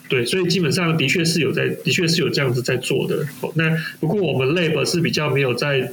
[0.09, 3.25] 对，所以基本上的确是有在，的确是有这样子在做的。
[3.55, 5.89] 那不过我们 Lab 是比较没有在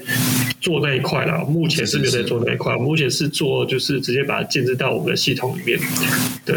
[0.60, 5.78] 做那一块啦，目前是没有在做那一块，目前是做就是直接把它建置到我们的系统里面。
[6.44, 6.56] 对。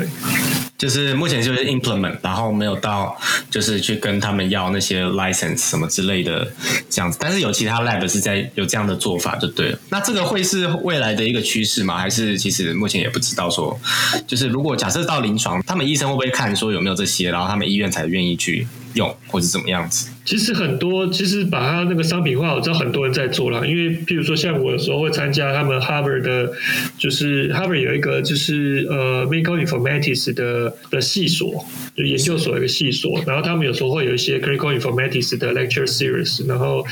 [0.81, 3.15] 就是目前就是 implement，然后没有到
[3.51, 6.51] 就是去跟他们要那些 license 什么之类的
[6.89, 9.77] 这样子，但是有其他 lab 是在有这样的做法就对了。
[9.89, 11.99] 那这个会是未来的一个趋势吗？
[11.99, 13.79] 还是其实目前也不知道说，
[14.25, 20.07] 就是如果假设到临床，他们医生会不会看说有没有这些，然后他们医院才愿意去用，或者怎么样子？
[20.23, 23.65] 其实很多，其实把它那个商品化，我知道很多人在做了。
[23.67, 26.53] 因为譬如说，像我有时候会参加他们 Harvard 的，
[26.97, 33.19] 就是 Harvard 有一个就是呃 Medical Informatics 的的系所，就研究所一个系所。
[33.25, 36.85] 然后他们有时候会有一些 Clinical Informatics 的 Lecture Series，然后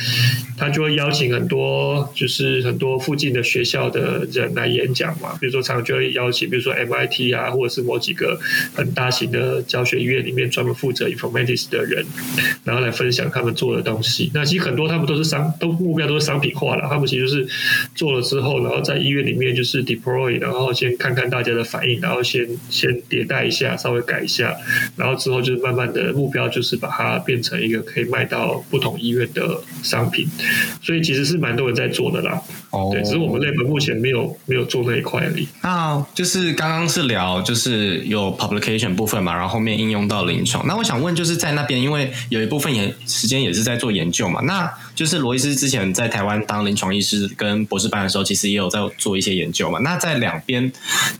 [0.58, 5.38] 他就会邀请很多就是很多附近的学校的人来演讲嘛。
[5.40, 8.40] 比如说，常常就会邀请，比如说 MIT 啊，或者是某几个
[8.74, 12.04] 很大型的教学医院里面专门负责 Informatics 的人，
[12.64, 13.19] 然后来分享。
[13.20, 16.88] 讲他们做的东西，那其实很多他们都是商，都目标都是商品化了。
[16.90, 17.48] 他们其实就是
[17.94, 24.56] 做了之后，然后在医院里面就是 deploy，然后先看看大家的反应，然后先先迭代一下，稍微改一下，
[24.96, 30.26] 然后之后就是慢慢的目标就是把它变成一个可以卖到不同医院的商品。
[30.82, 32.42] 所以其实是蛮多人在做的啦。
[32.72, 35.48] 哦，对，只是我们内部目前没有没有做那一块而已。
[35.62, 40.66] 那就是刚刚是聊就是有 publication 部分嘛，然后后面应用到临床。
[40.68, 42.94] 那我想问就是在那边，因为有一部分也。
[43.06, 49.80] 时间也是在做研究嘛，那就是罗医师之前在台湾当临床医师跟博士班的时候，其实也有在做一些研究嘛。
[49.80, 50.70] 那在两边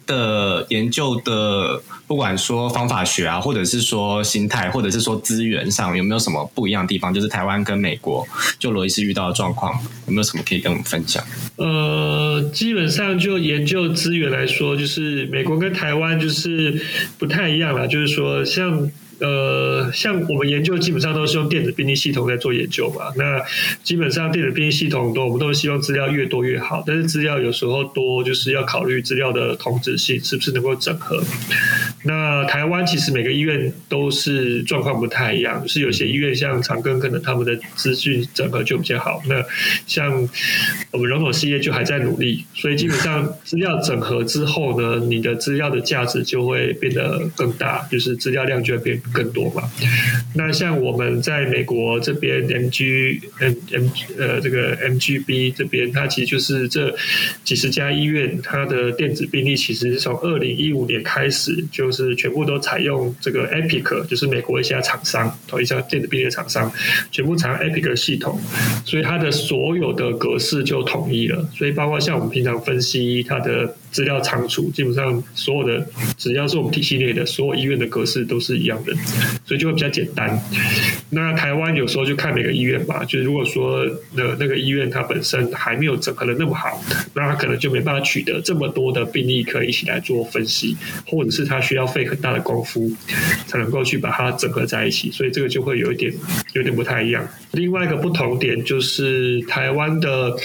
[0.06, 7.14] 的研究的，不管说方法学啊，或者是说心态，或者是说资源上，有没有什么不一样的地方？
[7.14, 8.28] 就是台湾跟美国，
[8.60, 9.74] 就罗医师遇到的状况，
[10.08, 11.24] 有没有什么可以跟我们分享？
[11.56, 16.84] 呃，基本上就研究资源来说，就是美国跟台湾就是
[17.18, 17.88] 不太一样了。
[17.88, 18.92] 就是说，像。
[19.20, 23.12] 呃，像我们研究基本上都是用电子病历系统在做研究嘛。
[23.18, 23.42] 那
[23.84, 26.82] 基本上电子病历系统多，我们都希望资料越多越好。
[26.88, 31.22] 但是资料有时候多，就是要考虑资料的同质性是不是能够整合。
[32.04, 39.22] 那台湾其实每个医院都是状况不太一样，是有些医院像长庚，可能他们的资讯整合就比较好。
[39.28, 39.44] 那
[39.86, 40.30] 像
[40.92, 49.02] 我们荣总事业就还在努力，所以基本上资料整合之后呢，你的资料的价值就会变得更大，就是资料量就会变。
[49.12, 49.64] 更多嘛？
[50.36, 56.96] 那像我们在美国这边，MG、M、M 呃，这个 MGB 这边，它其实就是这
[57.44, 66.72] 几十家医院，它的电子病历其实是从二零一五年开始，就是全部都采用这个 Epic，就是美国一家厂商，同一家电子病历厂商，
[67.12, 68.40] 全部采用 Epic 系统，
[68.86, 71.50] 所以它的所有的格式就统一了。
[71.56, 75.86] 所以包括像我们平常分析它的资料仓储，基本上所有的
[76.18, 78.94] 只要是我们体系内的所有医院的格式都是一样的。
[79.46, 80.40] 所以就会比较简单。
[81.10, 86.82] 那台湾有时候就看每个医院吧，就如果说那那个医院它本身还没有整合的那么好，
[87.16, 92.92] 那它可能就没办法取得这么多的病例可以一起来做分析，或者是它需要费很大的功夫
[93.48, 95.10] 才能够去把它整合在一起。
[95.12, 96.14] 所以这个就会有一点
[96.54, 97.28] 有点不太一样。
[97.54, 100.36] 另外一个不同点就是台湾的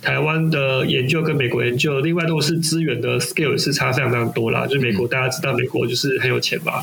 [0.00, 4.66] 台湾的研究跟美国研究，另外都是资源的 scale 是差非常非常多啦。
[4.66, 6.82] 就美国大家知道，美国就是很有钱嘛？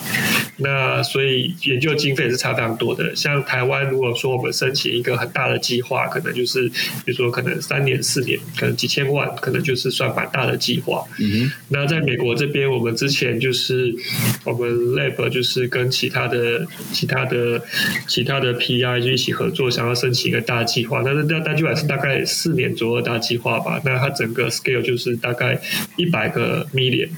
[0.58, 3.16] 那所以研究经费是差非常多的。
[3.16, 6.68] 像台湾，如果说我们申请一个很大的计划，可能就是
[7.06, 11.04] 比如说可能三年四年，可能几千万，可能就是算蛮大的计划。
[11.20, 13.94] 嗯那在美国这边，我们之前就是
[14.44, 17.62] 我们 lab 就是跟其他的其他的
[18.08, 21.02] 其他的 PI 就一起合作，想要申请一个大计划。
[21.04, 23.82] 但是那大计划是大概四年左右大计划吧。
[23.84, 25.53] 那它整个 scale 就是大概
[25.96, 27.10] 一百个 million，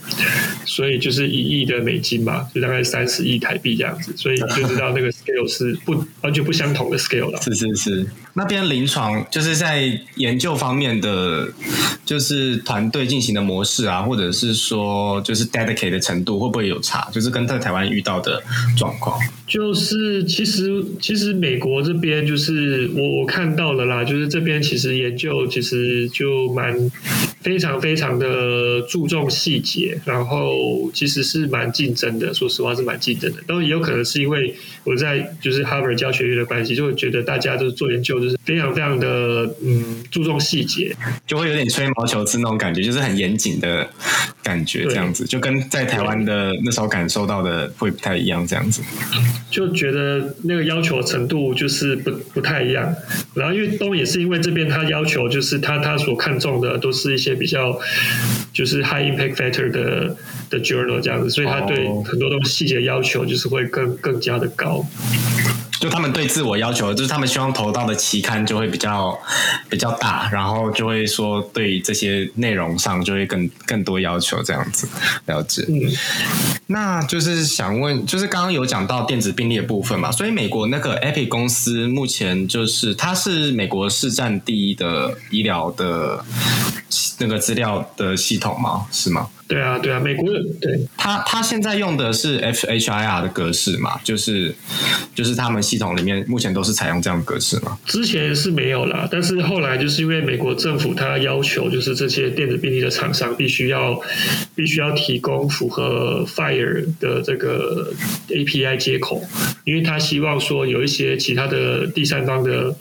[0.65, 4.15] 所以就是一亿的美金嘛，就大概三十亿台币这样子。
[4.15, 7.41] 所以你就知道那个 scale 是不完全不相同的 scale 了。
[7.41, 11.47] 是 是是，那边临床就是在研究方面的
[12.05, 17.09] 就是团队进行的模式啊，或者是说就是 dedicate 的程度会不会有差？
[17.13, 18.43] 就是跟在台湾遇到的
[18.77, 19.17] 状况。
[19.47, 26.91] 就是其实其实美国这边就是我我看到了啦，就是这边其实研究其实就蛮
[27.41, 32.33] 非常非常的注重细节，然后其实是蛮竞争的。
[32.33, 40.95] 说实话是蛮竞争的，当然也有可能是因为我在就是 Harvard 教学院的关系，就会觉得大家都是做研究就是非常非常的嗯注重细节，
[41.27, 43.87] 就会有点吹毛求疵那种感觉，就是很严谨的
[44.41, 48.81] 感觉，这样子就跟在台湾的那时候感受到的会不太一样，这样子。
[49.51, 52.93] 就觉得那个要求程度就是不不太一样，
[53.35, 57.79] 然后因为东也是因为这边他要求就是他他所看重的都是一些比较
[58.51, 60.15] 就是 high impact factor 的
[60.49, 64.83] 的 journal 这样子，所以他对很多东西细节要求就是会更更加的高。
[65.85, 69.15] 就他们对自我要求，就是他们希望投到的期刊就会比较
[69.69, 74.87] 比较大，然后就会说对这些内容上就会更更多要求这样子，
[75.27, 75.63] 了解。
[75.67, 75.79] 嗯，
[76.65, 86.25] 那就是想问，就是刚刚有讲到电子病历的部分嘛，所以美国那个 Epic 公司目前就是它是美国市占第一的医疗的
[87.19, 88.87] 那个资料的系统吗？
[88.91, 89.27] 是吗？
[89.47, 94.55] 对啊，对啊，美国的对，他他现在用的是 F H I R 的格式嘛，就是
[95.13, 97.77] 就是他们系统里面目前都是采用这样的格式嘛。
[97.85, 104.01] 之前是没有啦，但是后来就是因为美国政府他要求，就是这些电子病历的厂商必须要
[104.55, 107.93] 必须要提供符合 Fire 的这个
[108.33, 109.23] A P I 接口，
[109.63, 112.75] 因为他希望说有一些其他的第三方的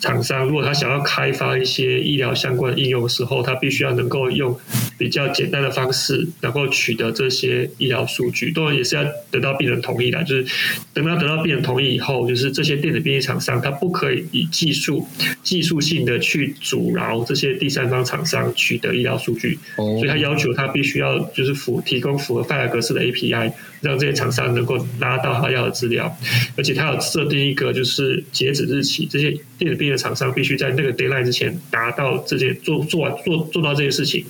[0.00, 4.54] 厂商，如果他想要开发一些医疗相关的应用的时候，他必须要能够用
[4.98, 6.09] 比较简单的方式。
[6.40, 10.22] 能够取得这些医疗数据，当然也是要得到病人同意的。
[10.24, 10.46] 就是
[10.92, 15.06] 等到得到病人同意以后，就是这些电子病历厂商，它不可以以技术
[15.42, 26.14] 技术性的去阻挠这些第三方厂商取得医疗数据，所以他要求他必须要就是符提供符合 File 格式的 API，让这些厂商能够拿到他要的资料，
[26.56, 34.24] 而且他有设定一个就是截止日期，这些电子病的厂商必须在那个 deadline 之前达到这些做做完做做到这些事情，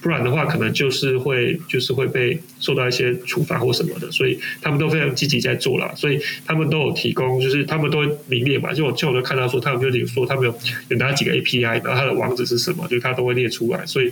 [0.00, 14.10] 不然的话可能就是会就是会被受到一些处罚或什么的，所以他们都非常积极在做了，所以他们都有提供，就是他们都会明列嘛，就我就我都看到说，他们就有说他们有有哪几个 API，然后它的网址是什么，就他都会列出来，所以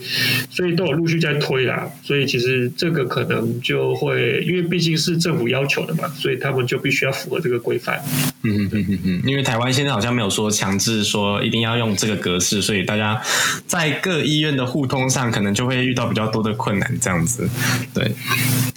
[0.50, 8.02] 所以都有陆续在推啦，所以其实这个可能就会，因为毕竟是政府要求的嘛，所以他们就必须要符合这个规范。
[8.42, 13.22] 嗯嗯嗯嗯嗯，因为台湾现在好像没有说强制说一定要用这个格式，所以大家
[13.66, 16.98] 在各医院的互通上，可能就会遇到比较多的困难。
[17.00, 17.48] 这样子，
[17.94, 18.12] 对，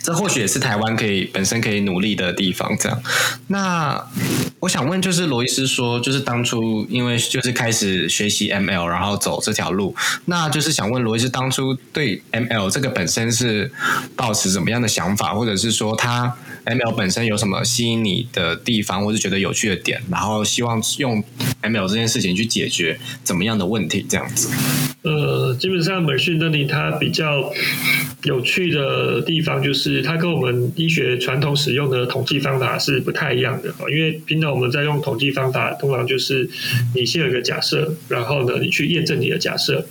[0.02, 2.72] 这或许也是台湾可以本身可以努力的地方。
[2.80, 3.02] 这样，
[3.48, 4.02] 那
[4.66, 9.96] 我想问，就是罗医师说，就是当初因为就是开始学习 ML，然后走这条路，
[10.26, 13.72] 那就是想问罗医师，当初对 ML 这个本身是
[14.16, 16.36] 抱持怎么样的想法，或者是说他
[16.66, 21.24] ML 本身有什么吸引你的地方，或是觉得有趣的点，然后希望用
[21.62, 24.06] ML 这件事情去解决怎么样的问题？
[24.08, 24.50] 这样子。
[25.04, 27.54] 呃，基本上 machine learning 它比较
[28.24, 36.50] 有趣的地方，就是它跟我们医学传统使用的统计方法是不太一样的因为平常我们在用统计方法，通常就是
[36.96, 39.86] 你先有一个假设，然后呢，你去验证你的假设。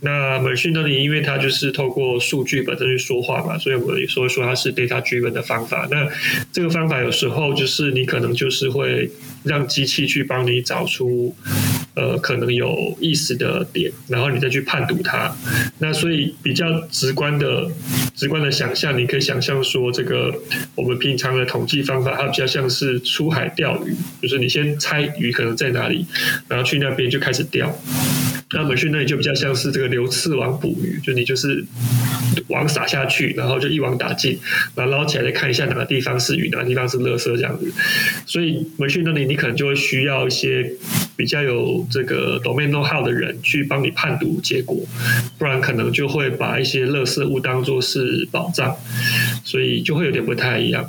[0.00, 5.88] 那 machine learning 因为它就是透过数据本身去说话嘛，所以我们说说它是 data driven 的方法。
[5.90, 6.10] 那那
[6.52, 9.10] 这个方法有时候就是你可能就是会
[9.44, 11.34] 让机器去帮你找出
[11.96, 15.34] 呃可能有意思的点，然后你再去判读它。
[15.78, 17.68] 那所以比较直观的、
[18.14, 20.32] 直观的想象，你可以想象说，这个
[20.74, 26.06] 我们平常的统计方法，它比较像是出海钓鱼，就是你先猜鱼可能在哪里，
[26.48, 27.74] 然后去那边就开始钓。
[28.52, 31.64] 那美讯那里就比较像是这个流刺网捕鱼，就你就是
[32.46, 34.38] 网撒下去，然后就一网打尽，
[34.76, 37.72] 然后捞起来再看一下哪个地方是鱼，哪个地方是垃圾这样子。
[38.24, 40.70] 所以美讯那里你可能就会需要一些
[41.16, 44.76] 比较有这个 domain know how 的人去帮你判读结果，
[45.38, 48.76] 不然可能就会把一些垃圾物当做是宝藏，
[49.44, 50.88] 所以就会有点不太一样。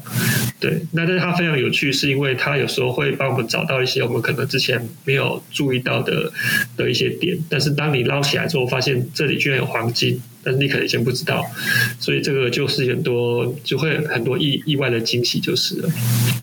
[0.60, 6.32] 对，那但是它非常有趣，是因为它有时候会帮我们找到一些我们可能之前没有注意到的
[6.76, 7.38] 的一些点。
[7.50, 10.22] 但是当你捞起来之后，发现这里居然有黄金。
[10.44, 11.46] 但是你可能以前不知道，
[12.00, 15.90] 所以这个就是很多就会很多意意外的惊喜就是了。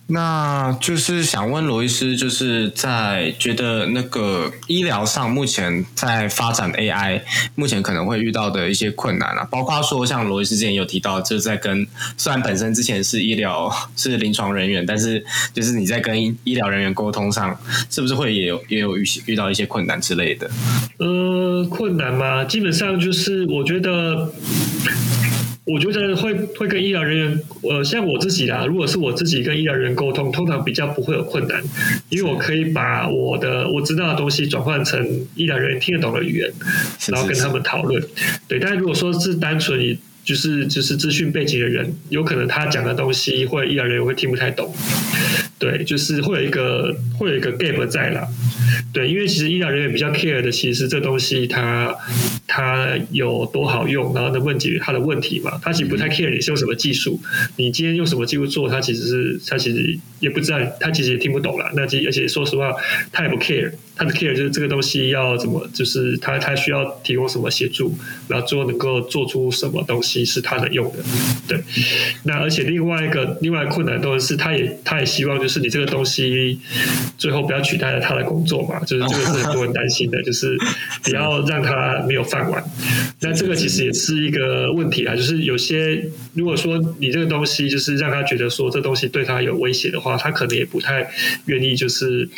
[0.06, 7.22] 那就是想问罗医师，就是在觉得那个医疗上目前在发展 AI，
[7.54, 11.86] 目前可能会遇到的一些困难啊，包括说像罗医师之前有提到，就是在跟
[12.18, 15.24] 虽然本身之前是医疗 是临床人员，但是
[15.54, 20.50] 就是你在跟医疗人员沟通上，是不是会也有也有遇遇到一些困难之类的？
[20.98, 22.44] 呃，困难吗？
[22.44, 23.83] 基本上就是我觉得。
[25.66, 31.62] 我觉得会会跟医疗人员，呃，像我自己啦，如果是我自己跟医疗人员沟通，通常比较不会有困难，
[32.10, 36.52] 因为我可以把我的我知道的东西转换成医疗人员听得懂的语言，
[37.08, 38.02] 然后跟他们讨论。
[38.46, 44.70] 对，但是如果说是单纯以就是就是资讯背景的人，有可能他讲的东西或医疗人员会听不太懂。
[45.64, 48.28] 对，就是会有一个会有一个 gap 在啦。
[48.92, 51.94] 对，因为其实医疗人员比较 care 的，其实这东西它
[52.46, 55.58] 它有多好用，然后能不能解决他的问题嘛？
[55.62, 57.18] 他其实不太 care 你是用什么技术，
[57.56, 61.72] 你今天用什么技术做，他其实是他其实也不知道，他其实也听不懂了。
[61.74, 62.74] 那而且说实话，
[63.10, 67.96] 他也不 care，他的 care 就是这个东西要怎么，就是他他需要提供什么协助，
[68.28, 70.98] 然后最后能够做出什么东西是他能用的。
[71.46, 71.62] 对，
[72.24, 76.58] 那而且另外一个另外困难东西是，他也他也希望就是你这个东西
[77.16, 78.80] 最后不要取代了他的工作嘛。
[78.80, 80.58] 就是这个是很多人担心的，就是
[81.02, 82.64] 不要让他没有饭碗。
[83.20, 86.04] 那这个其实也是一个问题啊，就是有些
[86.34, 91.08] 如果说你这个东西就是让他觉得说这东西对他有威胁的话，他可能也不太
[91.46, 92.28] 愿意，就是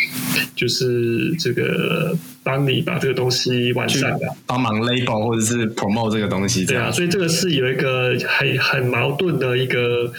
[0.55, 2.17] 就是这个。
[2.47, 10.13] 帮你把这个东西完善的，帮忙 label 或者是 promote 这个东西，对啊，所以这个是有一个很很矛盾的一个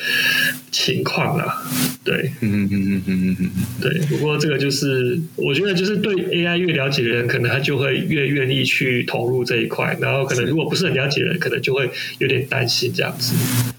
[0.77, 1.63] 情况啦，
[2.03, 3.51] 对，嗯嗯嗯嗯嗯嗯，
[3.81, 3.99] 对。
[4.07, 13.33] 不过这个就是我觉得就是对 AI 越了解的人，可能他就会越愿意去投入这一块，然后可能如果不是很了解的人，可能就会有点担心这样子。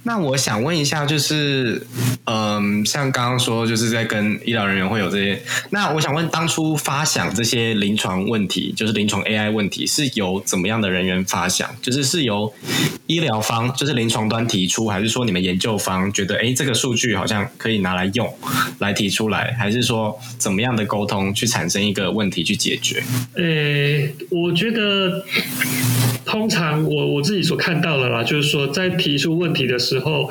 [0.04, 1.86] 那我想问一下，就是
[2.24, 5.40] 嗯，像刚刚说就是在跟医疗人员会有这些，
[5.70, 8.38] 那我想问当初发想这些临床问。
[8.38, 11.68] 问题就是临床 AI 问题是由怎么样的人员发想？
[11.82, 12.54] 就是是由
[13.08, 18.32] 医疗方，就是临床端提出，还是说你们研究方觉得，哎，这个数数据好像可以拿来用，
[18.78, 23.02] 来提出来，还是说怎么样的沟通去产生一个问题去解决？
[23.34, 25.22] 呃，我觉得
[26.24, 30.30] 通常我我自己所看到的啦，就是说在提出问题的时候，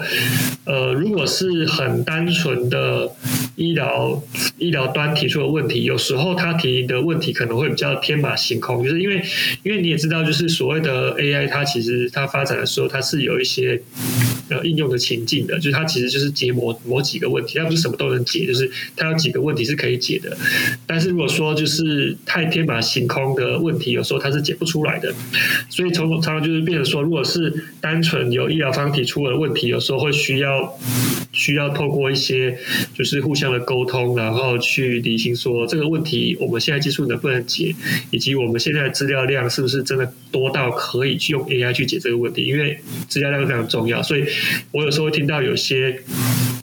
[0.65, 3.11] 呃，如果是很单纯的
[3.55, 4.23] 医疗
[4.57, 7.95] 医疗端提出的问题，有时候他提的问题可能会比较。
[8.07, 9.21] 天马行空，就是因为，
[9.63, 13.81] 因为你也知道，就是所谓的 AI，它其实它发展的时候，它是有一些
[14.49, 20.37] 呃应用的情境的，就是它其实就是解某某几个问题，它不是什么都能解，就是它有几个问题是可以解的。
[20.85, 25.13] 但是如果说就是太天马行空的问题，有时候它是解不出来的。
[25.69, 30.77] 所以从常常就是变成说，如果是单纯由医疗方提出的问题，有时候会需要
[31.31, 32.57] 需要透过一些
[32.95, 37.75] 就是互相的沟通，然后去理清说这个问题我们现在技术能不能解。
[38.09, 42.43] 以及我们现在的资料量是不是真的多到可以去用 AI 去解这个问题？
[42.43, 44.23] 因为资料量非常重要，所以
[44.71, 46.01] 我有时候会听到有些。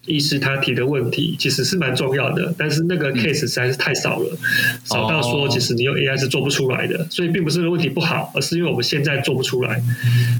[0.06, 4.36] 医师他提的问题其实是蛮重要的，但是那个 case 实在是太少了，
[4.84, 7.06] 少到说其实你用 AI 是做不出来的。
[7.10, 9.82] 所以并不是问题不好，而是因为我们现在做不出来，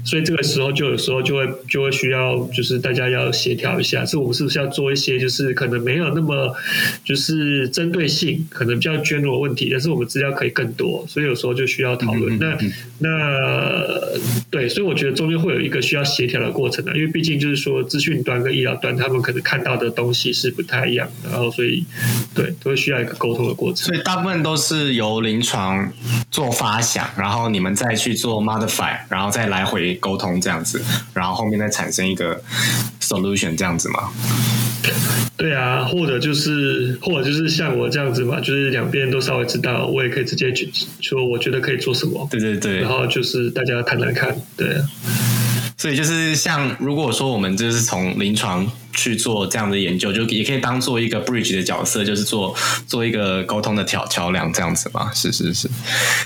[0.05, 6.55] 所以这个时候就有时候就会就会需要就是大家要协调一下，是我们是不是要做一些就是可能没有那么
[7.03, 12.37] 就是针对性，可能比较 general 问题，但是我们资料可以更多，所以有时候就需要讨论。
[12.37, 12.55] 那
[12.99, 13.39] 那
[14.51, 19.54] 对，所以我觉得中间会有一个需要协调的过程的，因为毕竟就是说资讯端跟医疗端他们可能看。
[19.55, 21.85] 看到的东西是不太一样，然后所以
[22.33, 23.85] 对都会需要一个沟通的过程。
[23.85, 25.89] 所以大部分都是由临床
[26.29, 30.81] 做发想，然后你们再去做 modify，然后再来回沟通这样子，
[31.13, 32.41] 然后后面再产生一个
[32.99, 34.11] solution 这样子吗？
[35.37, 42.27] 对啊，或者就是或者就是像我这样子嘛，就是两边都稍微知道，我也可以直接去说，我觉得可以做什么。
[42.29, 44.75] 对对对，然后就是大家谈谈看，对。
[45.85, 52.55] 所以就是像如果说我们就是从临床去做这样的研究，就也可以当做一个 bridge 的角色，就是做
[52.87, 55.11] 做一个沟通的桥桥梁这样子嘛。
[55.13, 55.69] 是是是。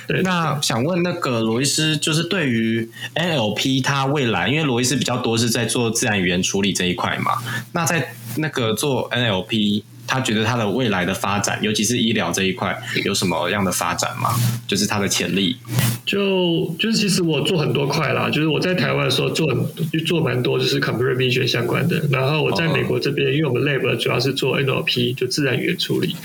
[0.08, 0.22] 对。
[0.22, 7.34] 那想问那个罗伊斯，就是对于 NLP 它未来，因为罗伊斯比较多是在做自然语言处理这一块嘛，
[7.74, 9.84] 那在那个做 NLP。
[10.10, 14.32] 他觉得他的未来的发展，尤其是医疗这一块，有什么样的发展吗？
[14.68, 15.56] 就是他的潜力。
[16.04, 19.46] 就就是其实我做很多块啦，就是我在台湾的时候做
[19.94, 22.02] 就做蛮多，就是 computer vision 相关的。
[22.10, 26.16] 然后我在美国这边，因为我们 lab 主要是做 NLP，就自然语言处理。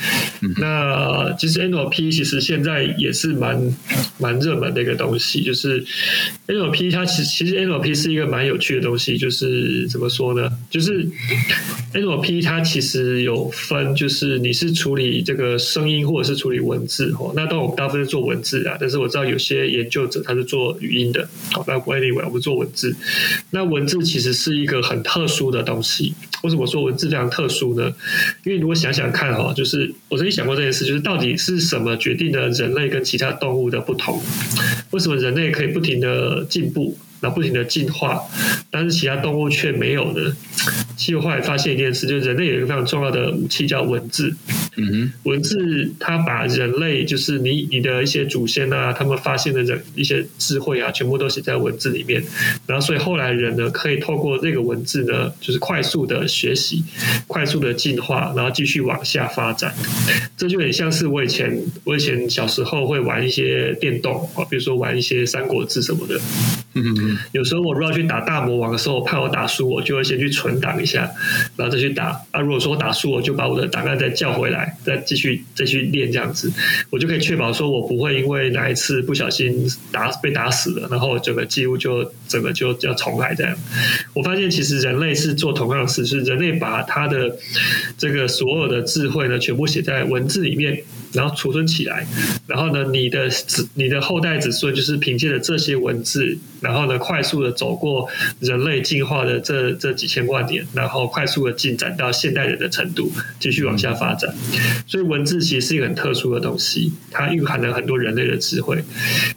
[0.57, 3.61] 那其实 NLP 其实现在也是蛮
[4.19, 5.85] 蛮热门的一个东西，就是
[6.47, 10.51] NLP 它其实其实 NLP 是一个蛮有趣的东西，就是怎么说呢？
[10.71, 11.07] 就是
[11.93, 13.74] NLP 它其实有分。
[13.75, 17.33] 分，就是你是处理这个声音或者是处理文字哦。
[17.35, 21.29] 那当然我们大部分是做文字啊，但是我知道有些研究者他是做语音的。
[21.53, 22.95] 好，那 anyway 我们做文字，
[23.51, 26.15] 那文字其实是一个很特殊的东西。
[26.43, 27.93] 为什么说文字非常特殊呢？
[28.45, 34.21] 因为如果想想看哈，就是我曾经想过这件事，就是到底是什么决定了人类跟其他动物的不同？
[34.91, 36.97] 为什么人类可以不停的进步？
[37.25, 38.21] 然后不停的进化，
[38.71, 40.31] 但是其他动物却没有呢？
[40.95, 44.37] 其实后来发现一件事，就是人类有一个非常重要的武器叫文字。
[44.77, 52.23] 嗯哼，文字它把人类就是你你的一些祖先啊，他们发现的人一些智慧啊，全部都写在文字里面。
[52.67, 56.85] 然后所以后来人呢，可以透过这个文字呢，就是快速的学习，
[57.27, 59.73] 快速的进化，然后继续往下发展。
[60.37, 66.21] 这就很像是我以前我以前小时候会玩一些电动啊，比如说玩一些三国志什么的。
[66.77, 71.11] 嗯哼，有时候我如果要去打大魔王的时候，我怕我打输，我就会先去存档一下，
[71.57, 72.21] 然后再去打。
[72.31, 76.53] 啊，如果说我打输，我就把我的档案再叫回来，再继续再去练这样子，
[76.91, 83.57] 我就可以确保说我不会因为哪一次不小心打被打死了，然后整个记录就整个就要重来这样。
[84.13, 87.37] 我发现其实人类是做同样的事，是人类把他的
[87.97, 90.83] 这个所有的智慧呢，全部写在文字里面。
[91.15, 92.05] 然后储存起来，
[92.47, 98.09] 然后呢，你的子、你的后代子孙就是凭借着这些文字，然后呢，快速的走过
[98.41, 104.35] 人类进化的这这几千万年，然后快速的进展到现代人的程度，继续往下发展。
[104.89, 108.83] 所以文字其实是一个很特殊的东西，它蕴含了很多人类的智慧。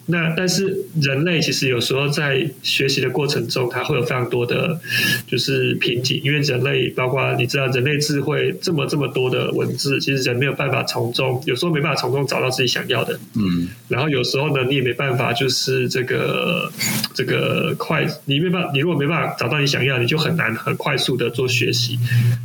[0.06, 4.80] 那但是人类其实有时候在学习的过程中，它会有非常多的，
[5.28, 11.67] 就是瓶颈，因为人类包括你知道，人类智慧这么这么多的文字，其实人没有办法从中有时候。
[11.68, 16.72] 都没办法从中找到自己想要的，嗯，然后有时候呢，你也没办法，就是这个
[17.14, 21.98] 这个快，你没办法，你如果没办法找到你想要，你就很难很快速的做学习。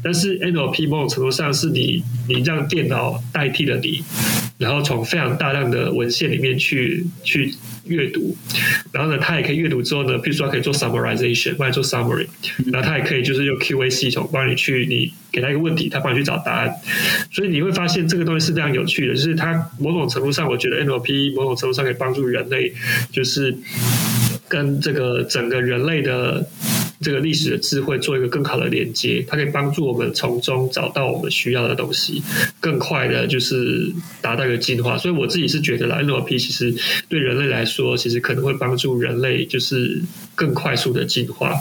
[0.03, 4.03] 但是 NLP 某种程度上是你，你让电脑代替了你，
[4.57, 7.53] 然后从非常大量的文献里面去去。
[7.85, 8.33] 阅读，
[8.93, 12.25] 然后呢，它也可以阅读之后呢，比如说可以做 summarization，帮你做 summary，
[12.71, 16.73] 然后它也可以就是用 QA 系统帮你去，你给他一个问题，他帮你去找答案。
[17.29, 22.73] 所以你会发现这个东西是非常有趣的，就是它某种程度上，我觉得 NLP 某种程度上可以帮助人类，
[23.11, 23.55] 就是
[24.47, 26.45] 跟这个整个人类的。
[27.03, 32.23] 这个历史的智慧做一个更好的连接，它可以帮助我们从中找到我们需要的东西，
[32.61, 34.97] 更快的就是达到一个进化。
[34.97, 36.73] 所以我自己是觉得，NLP 其实
[37.09, 40.01] 对人类来说，其实可能会帮助人类就是
[40.33, 41.53] 更快速的进化。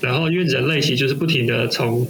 [0.00, 2.06] 然后，因为人类其实就是不停的从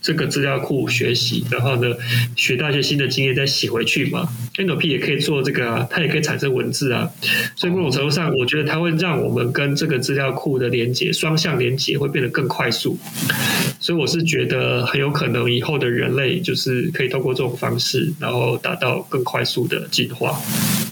[0.00, 1.92] 这个资料库学习，然后呢
[2.36, 4.28] 学到一些新的经验再洗回去嘛。
[4.56, 7.10] NLP 也可以做这个啊，它也可以产生文字啊。
[7.56, 12.19] 所以某种程度上，我觉得它会让我们跟这个资料库的连接双向连接会变。
[12.20, 12.98] 得更快速，
[13.80, 20.38] 所以我是觉得很有可能以后的人类就是可以透过这种方式，然后达到更快速的进化。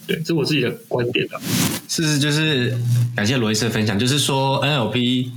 [0.07, 1.39] 对，这是我自己的观点的。
[1.87, 2.75] 是，就是
[3.15, 5.29] 感谢罗伊斯的分享，就是说 NLP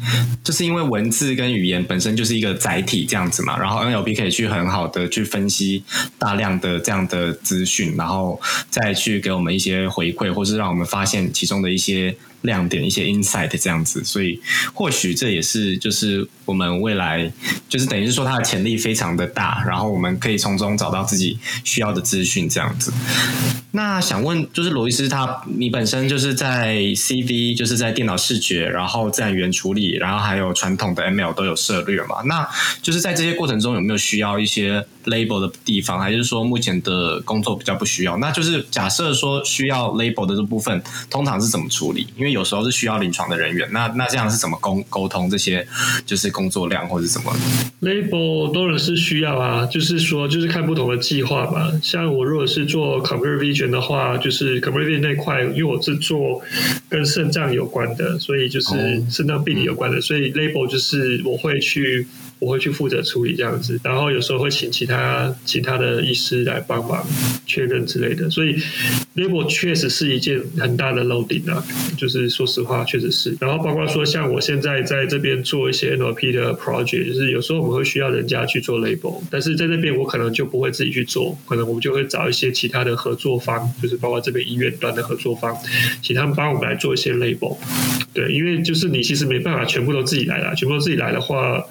[0.42, 5.84] 就是因为文字跟语言本身就是一个载体这样子嘛，然后 NLP 可以去很好的去分析
[6.18, 8.40] 大量的这样的资讯，然后
[8.70, 12.16] 再去给我们一些回馈，或是让我们发现其中的一些。
[12.42, 14.42] 亮点一些 insight 这样子，所以
[14.74, 17.32] 或许这也是就是我们未来
[17.70, 22.92] 就是等于是说它的潜力非常的大，然后我们可以从中找到自己需要的资讯这样子。
[23.74, 32.22] 那想问就是罗伊斯他你本身就是在 CV 就是在电脑视觉，然后在语言处理，然后还有传统的 ML 都有涉猎嘛？
[32.26, 32.48] 那
[32.82, 38.18] 就是在这些过程中有没有需要一些 label 的地方，还是说目前的工作比较不需要？
[38.18, 42.06] 那就是假设说需要 label 的这部分，通常是怎么处理？
[42.18, 45.66] 因为有时候是需要临床的人员，那那这样是怎么沟沟通这些
[46.06, 47.31] 就是工作量或者什么
[47.82, 51.80] ？Label 当然是需要啊，就是说就是看不同的计划嘛。
[51.82, 56.42] 像我如果是做 computer vision 的话，就是 computer vision 那块，因为我是做
[56.90, 62.08] 跟肾脏有关的，所以就是肾脏病理有关的，所以 label 就是我会去。
[62.42, 67.06] 我会去负责处理这样子，然后有时候会请其他其他的医师来帮忙
[67.46, 68.28] 确认之类的。
[68.32, 68.58] 所以
[69.16, 71.64] label 确实是一件很大的 loading 啊，
[71.96, 73.38] 就是说实话，确实是。
[73.40, 85.56] 然后包括说像我现在在这边做一些 NLP 的 project，就是有时候我们会需要人家去做 label，但是在这边我可能就不会自己去做，可能我们就会找一些其他的合作方，就是包括这边医院端的合作方，
[86.02, 87.56] 请他们帮我们来做一些 label。
[88.14, 91.64] 对，因为就是你其实没办法全部都自己来啦，全部都自己来的话，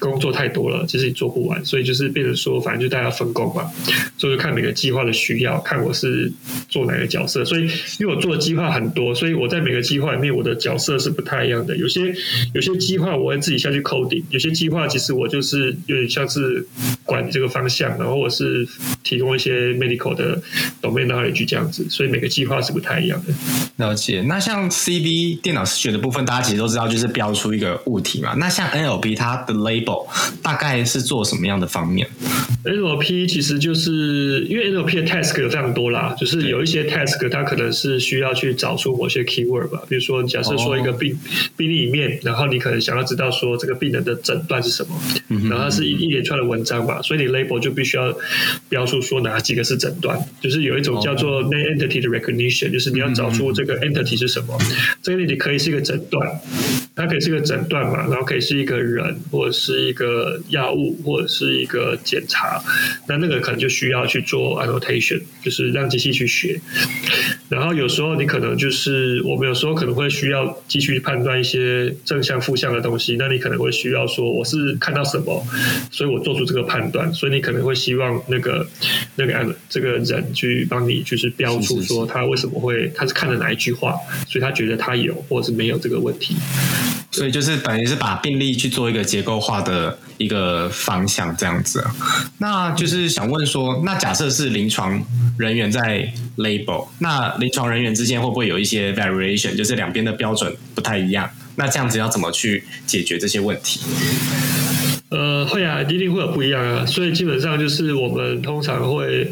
[0.00, 3.70] go 工作太多了，其实也做不完，所以就是变成说，反正就大家分工嘛，
[4.16, 6.32] 所以看每个计划的需要，看我是
[6.70, 7.44] 做哪个角色。
[7.44, 11.76] 所以因为我做的计划很多，所以我在每个计划里面，我的角色是不太一样的。
[11.76, 12.14] 有些
[12.54, 16.66] 有些计划我会自己下去 coding，有些计划其实我就是有点像是
[17.04, 18.66] 管这个方向，然后我是
[19.02, 20.40] 提供一些 medical 的
[20.80, 23.34] domain knowledge 这样子，所以每个计划是不太一样的。
[23.76, 24.22] 了解。
[24.22, 28.34] 那像 CB 电脑视觉的部分，大家其实都知道，就是标出一个物体嘛。
[28.38, 30.05] 那像 NLP 它的 label
[30.42, 32.06] 大概是做什么样的方面
[32.64, 41.18] ？NLP 其实就是因为 NLP 的 task 有非常多啦，就是有一些 task 它可能是需要去找出某些 keyword 吧，比如说假设说一个病、
[41.56, 45.00] 病例里面，然后你可能想要知道说这个病人的诊断是什么，
[45.48, 48.16] 然后它是一一连串的文章嘛，所以你 label 就必须要
[48.68, 54.58] 标出说哪几个是诊断，就是有一种叫做 name entity 的 recognition，就是你要找出这个 entity 是什么，
[55.02, 56.40] 这个 entity 可以是一个诊断。
[56.96, 62.58] 它可以是一个诊断嘛，然后可以是一个人，或者是一个药物，或者是一个检查。
[63.06, 66.58] 那那个可能就需要去做 annotation，就是让机器去学。
[67.50, 73.16] 然后有时候你可能就是我们有时候可能会需要继续判断一些正向、负向的东西。
[73.18, 75.46] 那你可能会需要说我是看到什么，
[75.90, 77.12] 所以我做出这个判断。
[77.12, 78.66] 所以你可能会希望那个
[79.16, 83.94] 那个这个人去帮你就是标出说他为什么会他是看了哪一句话，
[84.26, 86.34] 所以他觉得他有或者是没有这个问题。
[87.10, 91.84] 所以就是等于是把病例去做一个结构化的一个方向，这样子。
[92.38, 95.02] 那就是想问说，那假设是临床
[95.38, 101.30] 人员在 label，那临床人员之间会不会有一些 variation，就是两边的标准不太一样？
[101.56, 103.80] 那这样子要怎么去解决这些问题？
[105.08, 109.30] 呃，会啊，一定会有不一样啊，所以基本上就是我们通常会，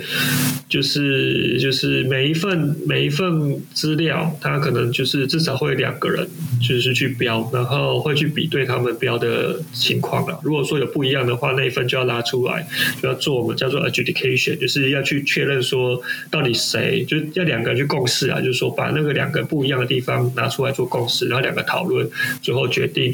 [0.69, 6.29] 就是就是每一份每一份资料，它可能就是至少会有两个人
[6.63, 10.39] 就是去标，然后会去比对他们标的情况了。
[10.45, 12.65] 如果说有不一样的话，那一份就要拉出来，
[13.03, 16.01] 就要做我们叫做 adjudication，就是要去确认说
[16.31, 22.09] 到底谁，就要两个人去共识啊，就是说把那个两个不一样的地方拿出来做共识，然后两个讨论，
[22.41, 23.13] 最后决定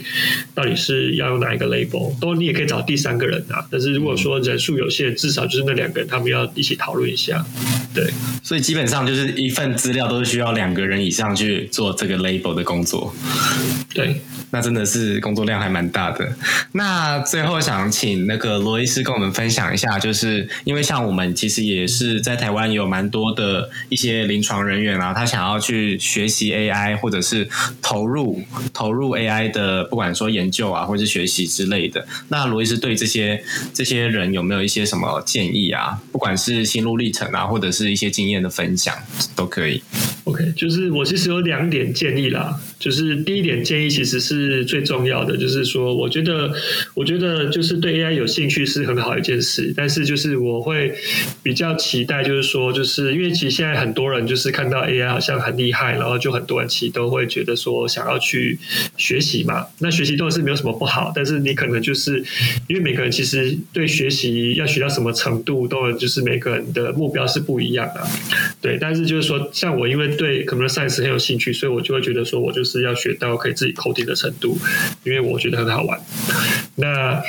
[0.54, 2.12] 到底是要用哪一个 label。
[2.20, 7.44] 都你也可以找第三个人啊，但是如果说人数有限，至少就是那两个人他们要一起讨论一下。
[7.94, 8.11] 对，
[8.42, 13.14] 所以基本上就是一份资料都是需要两个人以上去做这个 label 的工作。
[13.94, 14.20] 对，
[14.51, 16.32] 那真的是工作量还蛮大的。
[16.72, 27.48] 那最后想请那个罗医师跟我们分享一下，就是因为像我们其实也是在台湾有蛮多的一些临床人员啊，他想要去学习 AI 或者是
[27.82, 28.42] 投入
[28.72, 32.07] 投入 AI 的，不管说研究啊或者是学习之类的。
[32.28, 36.01] 那罗医师对这些这些人有没有一些什么建议啊？
[36.12, 38.95] 不管是心路历程啊，或者是一些经验的分享
[39.34, 39.82] 都可以。
[40.24, 46.53] OK，就是我其实有两点建议啦，就是第一点建议其实是最重要的，就是说我觉得
[46.95, 50.95] 我觉得就是对 AI 有兴趣是很好一件事，但是就是我会
[51.43, 58.59] 比较期待，就是说就是因为其实现在很多人就是看到 AI 好像很厉害，然后就很多人其实都会觉得说想要去
[58.97, 62.22] 学习嘛，那学习当然是没有什么不好，但是你可能就是
[62.68, 68.07] 因为每个人其实对学习要学到什么程度，都有就是每个人的目标是不一样的，
[68.61, 74.57] 对，但是就是说像我因为对 computer science 很有兴趣，所以我就会觉得说我就是要学到可以自己 coding 的程度，
[75.05, 76.01] 因为我觉得很好玩。
[76.76, 77.22] 那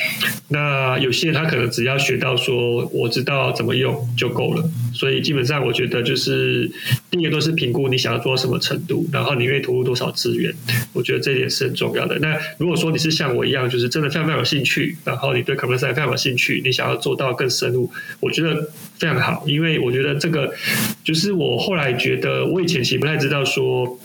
[0.50, 6.70] 那有些他可能只要学到说我知道怎么用就够了，所以基本上我觉得就是
[7.10, 10.54] 第一个都是评估你想要做到什么程度，然后你愿意投入多少资源，
[10.94, 12.18] 我觉得这一点是很重要的。
[12.20, 20.54] 那如果说你是像我一样，就是真的非常非常有兴趣，然后你对 c o m p e t i t i 非常有兴趣，你想要做到更深入，我觉得非常好，因为我觉得这个
[21.04, 24.00] 就是我后来觉得，我以前其实不太知道说。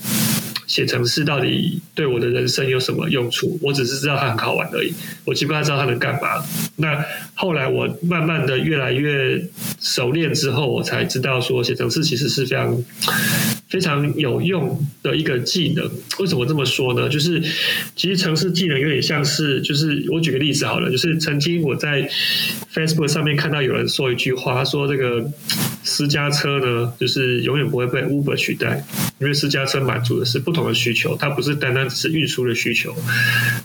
[0.67, 3.59] 写程式到底对我的人生有什么用处？
[3.62, 4.93] 我只是知道它很好玩而已，
[5.25, 6.45] 我基本上知道它能干嘛。
[6.77, 7.05] 那
[7.35, 9.43] 后来我慢慢的越来越
[9.81, 12.85] 熟练之后，我才知道说写程式其实是非常
[13.69, 15.89] 非常有用的一个技能。
[16.19, 17.09] 为什么这么说呢？
[17.09, 17.41] 就是
[17.95, 22.09] 其实程式技能有点像是，就是我举个例子好了，就是曾经我在
[22.75, 25.31] Facebook 上面看到有人说一句话，他说这个
[25.83, 28.85] 私家车呢，就是永远不会被 Uber 取代，
[29.19, 32.93] 因为私家车满足的是不同的需求，它不是单单只是运输的需求。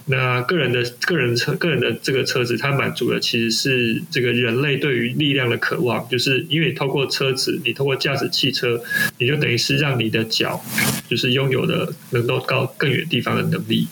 [0.06, 8.82] 那个人的个人车个人的这个车子，它满足的其实是这个人类对于力量的渴望，就是因为你透过车子，你透过驾驶汽车，
[9.18, 10.62] 你就等于是让你的脚
[11.10, 13.88] 就是拥有了能够到更远地方的能力。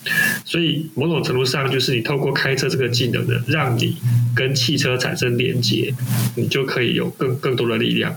[0.45, 3.97] 所以某种程度上，就是你透过开车这个技能的，让你
[4.36, 5.93] 跟汽车产生连接，
[6.36, 8.16] 你就可以有更更多的力量。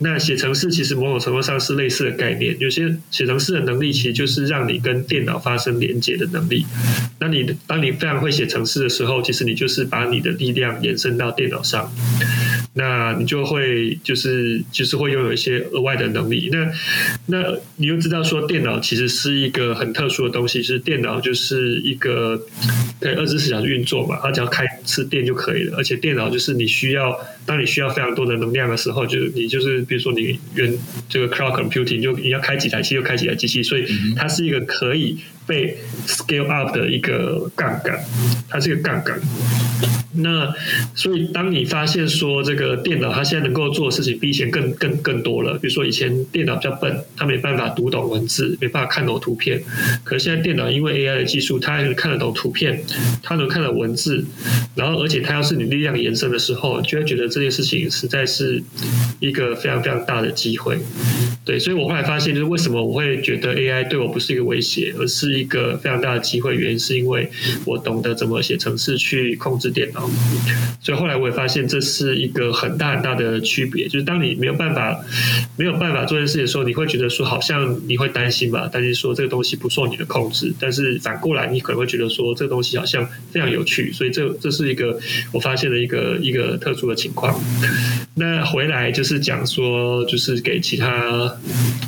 [0.00, 6.66] 那写程式其实某种程度上是类似的概念，有些写程式的能力其实就是让你跟电脑发生连接的能力。
[7.20, 11.88] 那你当你非常会写程式的时候，其实你就是把你的力量延伸到电脑上。
[12.74, 16.48] 那你就会就是就是会拥有一些额外的能力。
[16.52, 16.70] 那
[17.26, 22.36] 那你又知道说电脑其实是一个很特殊的东西，是电脑就是一个
[23.00, 25.76] 可以二十四小时运作嘛，它只要开一次电就可以了。
[25.76, 30.72] 而且电脑就是你需要，当你需要非常多的能量的时候，就你就是比如说你原
[31.08, 35.16] 这个 cloud computing 就你要开几台机就开几台机器，所以它是一个可以
[35.48, 35.76] 被
[36.06, 37.98] scale up 的一个杠杆，
[38.48, 39.18] 它是一个杠杆。
[40.20, 40.52] 那
[40.94, 49.62] 所以，当你发现说这个电脑它现在能够做的事情比以前更更更多了，比如说以前电脑比较笨，它没办法读懂文字，没办法看懂图片。
[50.02, 52.82] 可是现在电脑因为 AI 的技术，它能看得懂图片，
[53.22, 54.24] 它能看懂文字，
[54.74, 58.60] 然后而且它要是你力量延伸的时候，就会觉得这件事情实在是
[59.20, 60.78] 一个非常非常大的机会。
[61.44, 66.56] 对，所以我后来发现，就是为什么我会觉得 AI 对我不是一个威胁，而是一个非常大的机会。
[66.56, 67.30] 原因是因为
[67.64, 70.08] 我懂得怎么写程式去控制电脑。
[70.80, 73.86] 所以后来我也发现，这是一个很大很大的区别。
[73.88, 74.98] 就是当你没有办法
[75.56, 78.68] 没有办法做这件事情的时候，你会觉得说，好像你会担心吧？
[78.68, 80.52] 担心说这个东西不受你的控制。
[80.60, 83.92] 但是反过来，你可能会觉得说，这个东西好像非常有趣。
[83.92, 84.98] 所以这这是一个
[85.32, 87.38] 我发现的一个一个特殊的情况。
[88.14, 91.36] 那回来就是讲说，就是给其他。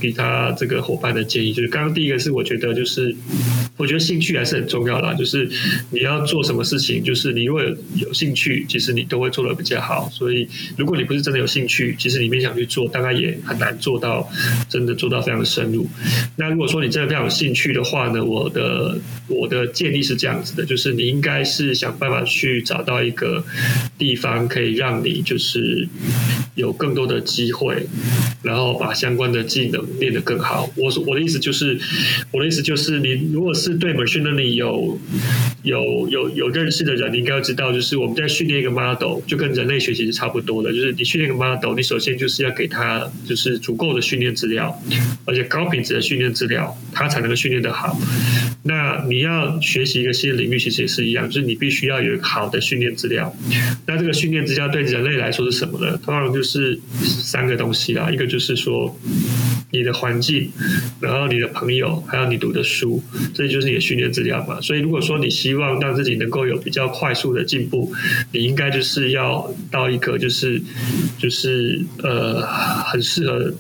[0.01, 3.70] 给他这个伙伴的建议就是，刚刚第一个是我觉得就是，Mm-hmm.
[3.81, 5.13] 我觉得兴趣还是很重要啦。
[5.15, 5.51] 就是
[5.91, 7.63] 你要做什么事情，就是你如果
[7.97, 10.09] 有兴趣，其实你都会做的比较好。
[10.13, 14.31] 所以如果你不是真的有兴趣，其实你勉强去做，大概也很难做到
[14.69, 15.89] 真的做到非常的深入。
[16.37, 23.45] 那如果说你真的非常有兴趣的话呢，我的我的建议是这样子的，就是你应该是想办法去找到一个
[23.99, 25.89] 地方，可以让你就是
[26.55, 27.87] 有更多的机会，
[28.43, 29.41] 然后把相关的。
[29.51, 30.71] 技能练得更好。
[30.77, 31.77] 我说我的意思就是，
[32.31, 34.99] 我的意思就是，你如果是对 machine learning 有
[35.63, 40.73] 有有有认识的人，你应该要知道，就是我们在训练一个 model，就跟人类学习是差不多的。
[40.73, 44.75] 就是你训练一个 model，你首先就是要给他就是足够的训练资料，
[45.25, 47.99] 而且高品质的训练资料，它才能够训练得好。
[48.63, 53.35] 那你要学习一个新的领域，其实也是一样，就是你必须要有好的训练资料。
[53.87, 55.97] 那这个训练资料对人类来说是什么呢？
[56.05, 58.99] 通常就是三个东西啦，一个就是说。
[59.71, 60.51] 你的环境，
[61.01, 63.03] 然后你的朋友，还有你读的书，
[63.33, 64.61] 这就是你的训练质量嘛。
[64.61, 67.93] 所以，如果说你希望让自己能够有比较快速的进步，
[68.33, 70.61] 你应该就是要到一个就是
[71.19, 73.53] 就是呃很适合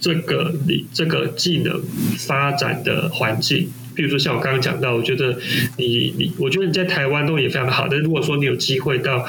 [0.00, 1.82] 这个你这个技能
[2.16, 3.68] 发展的环境。
[3.98, 5.36] 比如说像我刚刚讲到，我觉得
[5.76, 7.88] 你你，我觉得你在台湾都也非常的好。
[7.90, 9.26] 但如果说你有机会到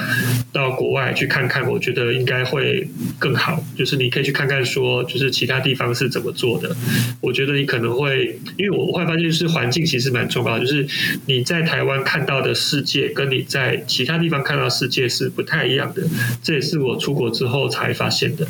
[0.53, 3.65] 到国外去看看，我觉得应该会更好。
[3.75, 6.75] 就是你可以去看看，说就是其他地方是怎么做的。
[7.19, 10.59] 我觉得你可能会，因为我会发现，就是环境其实蛮重要。
[10.59, 10.85] 就是
[11.25, 16.03] 你在台湾看到的世界，跟你在其他地方看到世界是不太一样的。
[16.43, 18.47] 这也是我出国之后才发现的。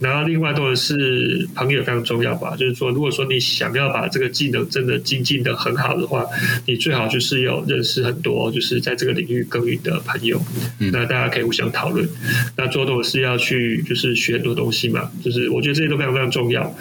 [0.00, 2.56] 然后另外当然是朋友非常重要吧。
[2.56, 5.43] 就是说，如果说你想要把这个技能真的精进。
[5.44, 6.26] 的很好的话，
[6.66, 10.42] 你最好就是有认识很多就是在这个领域耕耘的朋友，
[10.78, 12.08] 那大家可以互相讨论。
[12.56, 16.74] 那做董是要去就是学很多东西嘛，就是我觉得这些都非常非常重要。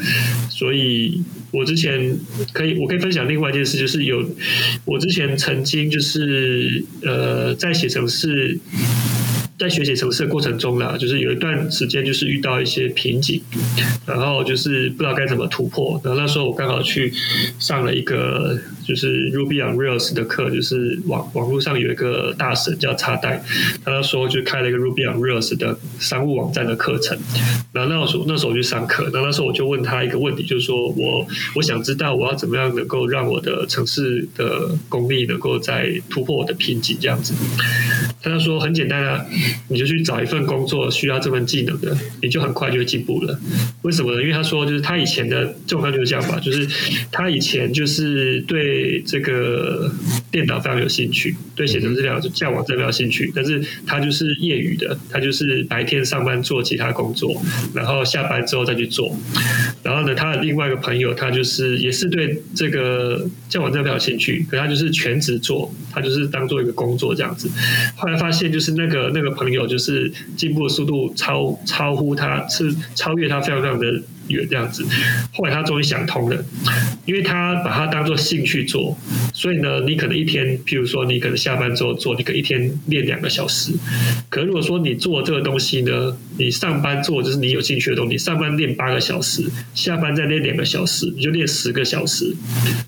[0.50, 2.18] 所以我之前
[2.54, 4.28] 可以我可以分享另外一件事，就是有
[4.86, 8.58] 我之前曾经就是呃在写程式。
[9.58, 13.42] 在学习城市的过程中呢，就是有一段时间就是遇到一些瓶颈，
[14.06, 16.00] 然后就是不知道该怎么突破。
[16.04, 17.14] 然后那时候我刚好去
[17.60, 23.44] 上了一个就是 Ruby on Rails 的课，就是网网络上有一个大神叫插袋，
[23.84, 27.18] 他说就开了一个 Ruby on Rails 的商务网站的课程。
[27.72, 31.26] 然后那时候那时候我去上课，然后那时候我就问他一个问题，就是说我
[31.56, 37.34] 我想知道我要怎么样能够让我的城市的功力能够再突破我的瓶颈这样子。
[38.22, 39.26] 他就说很简单啊。
[39.70, 43.40] 你就去找一份工作需要这份技能的，你就很快就会进步了。
[43.82, 44.22] 为什么呢？
[44.22, 46.68] 因为他说，就是他以前的状况就是这样吧，就是
[47.12, 49.92] 他以前就是对对这个
[50.32, 57.40] 电脑非常有兴趣，对写程式料、架网站非常有兴趣，但是他就是业余的，他就是白天上班做其他工作，
[57.76, 59.14] 然后下班之后再去做。
[59.84, 67.50] 然后呢，他的另外一个朋友，他就是也是对这个架网站非常有兴趣，可他就是全职做，他就是当做一个工作这样子。
[67.98, 69.34] 后来发现，就是那个那个。
[69.34, 73.88] 朋友就是进步的速度超超乎他，是超越他非常非常的
[74.28, 74.86] 远这样子。
[75.34, 76.46] 后来他终于想通了，
[77.06, 78.96] 因为他把它当做兴趣做，
[79.34, 83.74] 所以呢，你可能一天，譬如说你可能下班之后做，你可以一天练两个小时。
[84.30, 89.44] 可如果说你做这个东西呢，你上班做就是你有兴趣的东西，上班练八个小时，
[89.76, 92.34] 下班再练两个小时，你就练十个小时，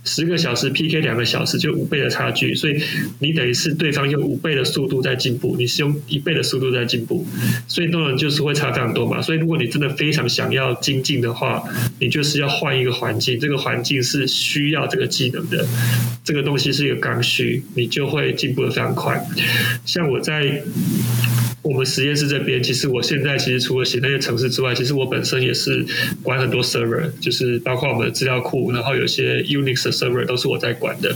[0.06, 2.82] 十个小时 PK 两个小时就五倍的差距，所以
[3.20, 7.28] 你等于是对方用五倍的速度在进步，你是用一倍的速度在进步，
[7.68, 9.22] 所以当然就是会差非常多嘛。
[9.22, 11.62] 所以如果你真的非常想要精进的话，
[12.00, 15.68] 你就是要换一个环境，这个环境是需要这个技能的，
[16.24, 19.20] 这个东西是一个刚需，你就会进步的非常快。
[19.86, 20.62] 像我在。
[21.66, 25.84] 我们实验室这边，其实我现在其实除了写那些程式之外，其实我本身也是
[26.22, 31.12] 管很多 server，就是包括我们的资料库，然后有些 Unix 的 server 都是我在管的。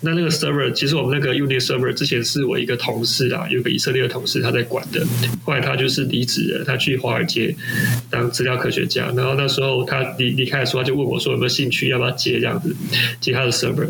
[0.00, 5.06] 那那个 server，其实我们那个 Unix server 之前是我一个同事啊，有个以色列的同事他在管的，
[5.44, 7.54] 后来他就是离职了，他去华尔街
[8.10, 9.12] 当资料科学家。
[9.16, 12.74] 然后那时候他离离开的时候，他就问我说有没有兴趣，要不要接这样子
[13.20, 13.86] 接他的 server。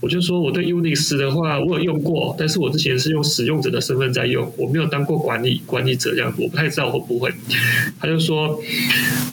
[0.00, 5.25] 我就说我对 Unix 的话，我有用过，但是我之前是用使用者的身份在用，我没有当过。
[5.26, 7.28] 管理管理者这样子，我不太知道会不会。
[7.98, 8.62] 他就说，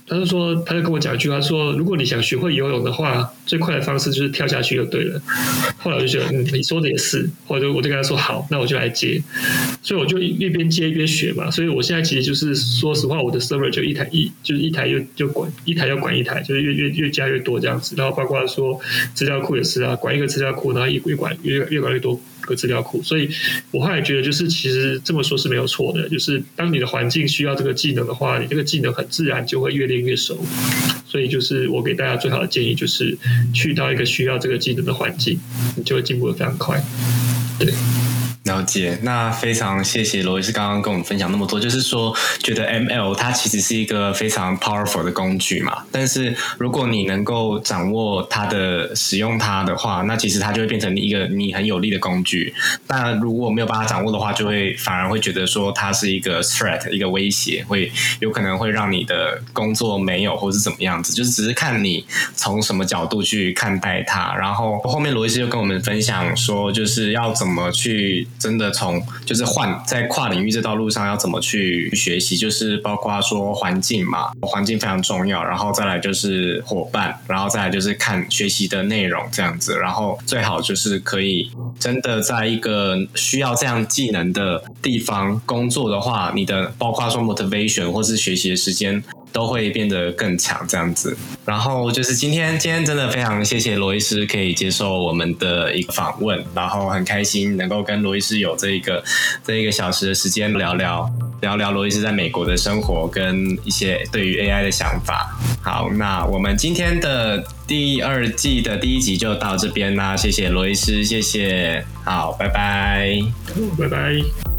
[0.08, 5.22] 他就说，他就跟我讲一句，他说：“如果你想学会游泳的话，最快的方式就是跳下去就对了。”
[5.78, 7.30] 后来我就觉得，嗯，你说的也是。
[7.46, 9.22] 后来我就跟他说：“好，那我就来接。”
[9.84, 11.52] 所以我就一边接一边学嘛。
[11.52, 17.94] 所以我现在其实就是说实话，我的 server 就一台一就是一台又就管一台要管一台，就是越越越加越多这样子。
[17.96, 18.80] 然后包括说
[19.14, 22.20] 资料库也是啊，管一个资料库，然后一越管越越管越多。
[22.46, 23.30] 个资料库，所以
[23.72, 26.08] 我后来觉得，就是其实这么说是没有错的。
[26.10, 30.44] 就是当你的环境需要这个技能的话，你这个技能很自然就会越练越熟。
[31.06, 33.18] 所以就是我给大家最好的建议，就是
[33.54, 35.40] 去到一个需要这个技能的环境，
[35.76, 36.84] 你就会进步的非常快。
[37.60, 37.72] 对。
[38.44, 52.54] 了解，那非常谢谢罗伊斯刚刚跟我们分享那么多，就是说觉得 ML 它其实是一个非常 powerful 的工具嘛，但是如果你能够掌握它的使用它的话，那其实它就会变成一个你很有力的工具。
[52.88, 57.90] 那如果没有办法掌握的话，就会反而会觉得说它是一个 threat，一个威胁，会
[58.20, 64.36] 有可能会让你的工作没有或是怎么样子，就是只是看你从什么角度去看待它。
[64.36, 68.28] 然后后面罗伊斯就跟我们分享说，就是要怎么去。
[68.44, 89.02] 真的从就是换在跨领域这道路上要怎么去学习，就是包括说环境嘛，环境非常重要，然后再来就是伙伴，然后再来就是看学习的内容这样子，然后最好就是可以真的在一个需要这样技能的地方工作的话，你的包括说 motivation 或是学习的时间。
[89.34, 91.18] 都会变得更强，这样子。
[91.44, 99.04] 然后就是今天，今天真的非常谢谢罗医师可以接受我们的一个访问，然后很开心能够跟罗医师有这一个
[99.44, 101.12] 这一个小时的时间聊聊
[101.42, 105.36] 聊聊罗医师在美国的生活跟一些对于 AI 的想法。
[105.62, 113.20] 好，那我们今天的第二季的第一集就到这边啦，谢谢罗医师，谢谢，好，拜拜，
[113.78, 114.53] 拜拜。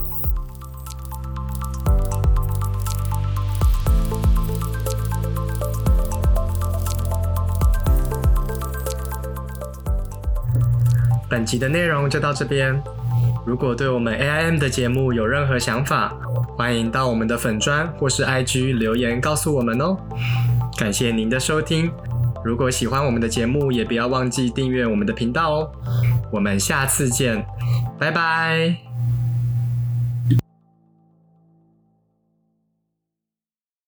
[11.29, 12.81] 本集的内容就到这边。
[13.47, 16.15] 如果对我们 AIM 的节目有任何想法，
[16.57, 19.97] 欢迎到我们的粉砖或是 IG 留言告诉我们哦。
[20.79, 21.91] 感谢您的收听。
[22.45, 25.71] 如果喜欢我们的节目，也不要忘记订阅我们的频道哦。
[26.31, 27.45] 我们下次见，
[27.99, 28.84] 拜拜。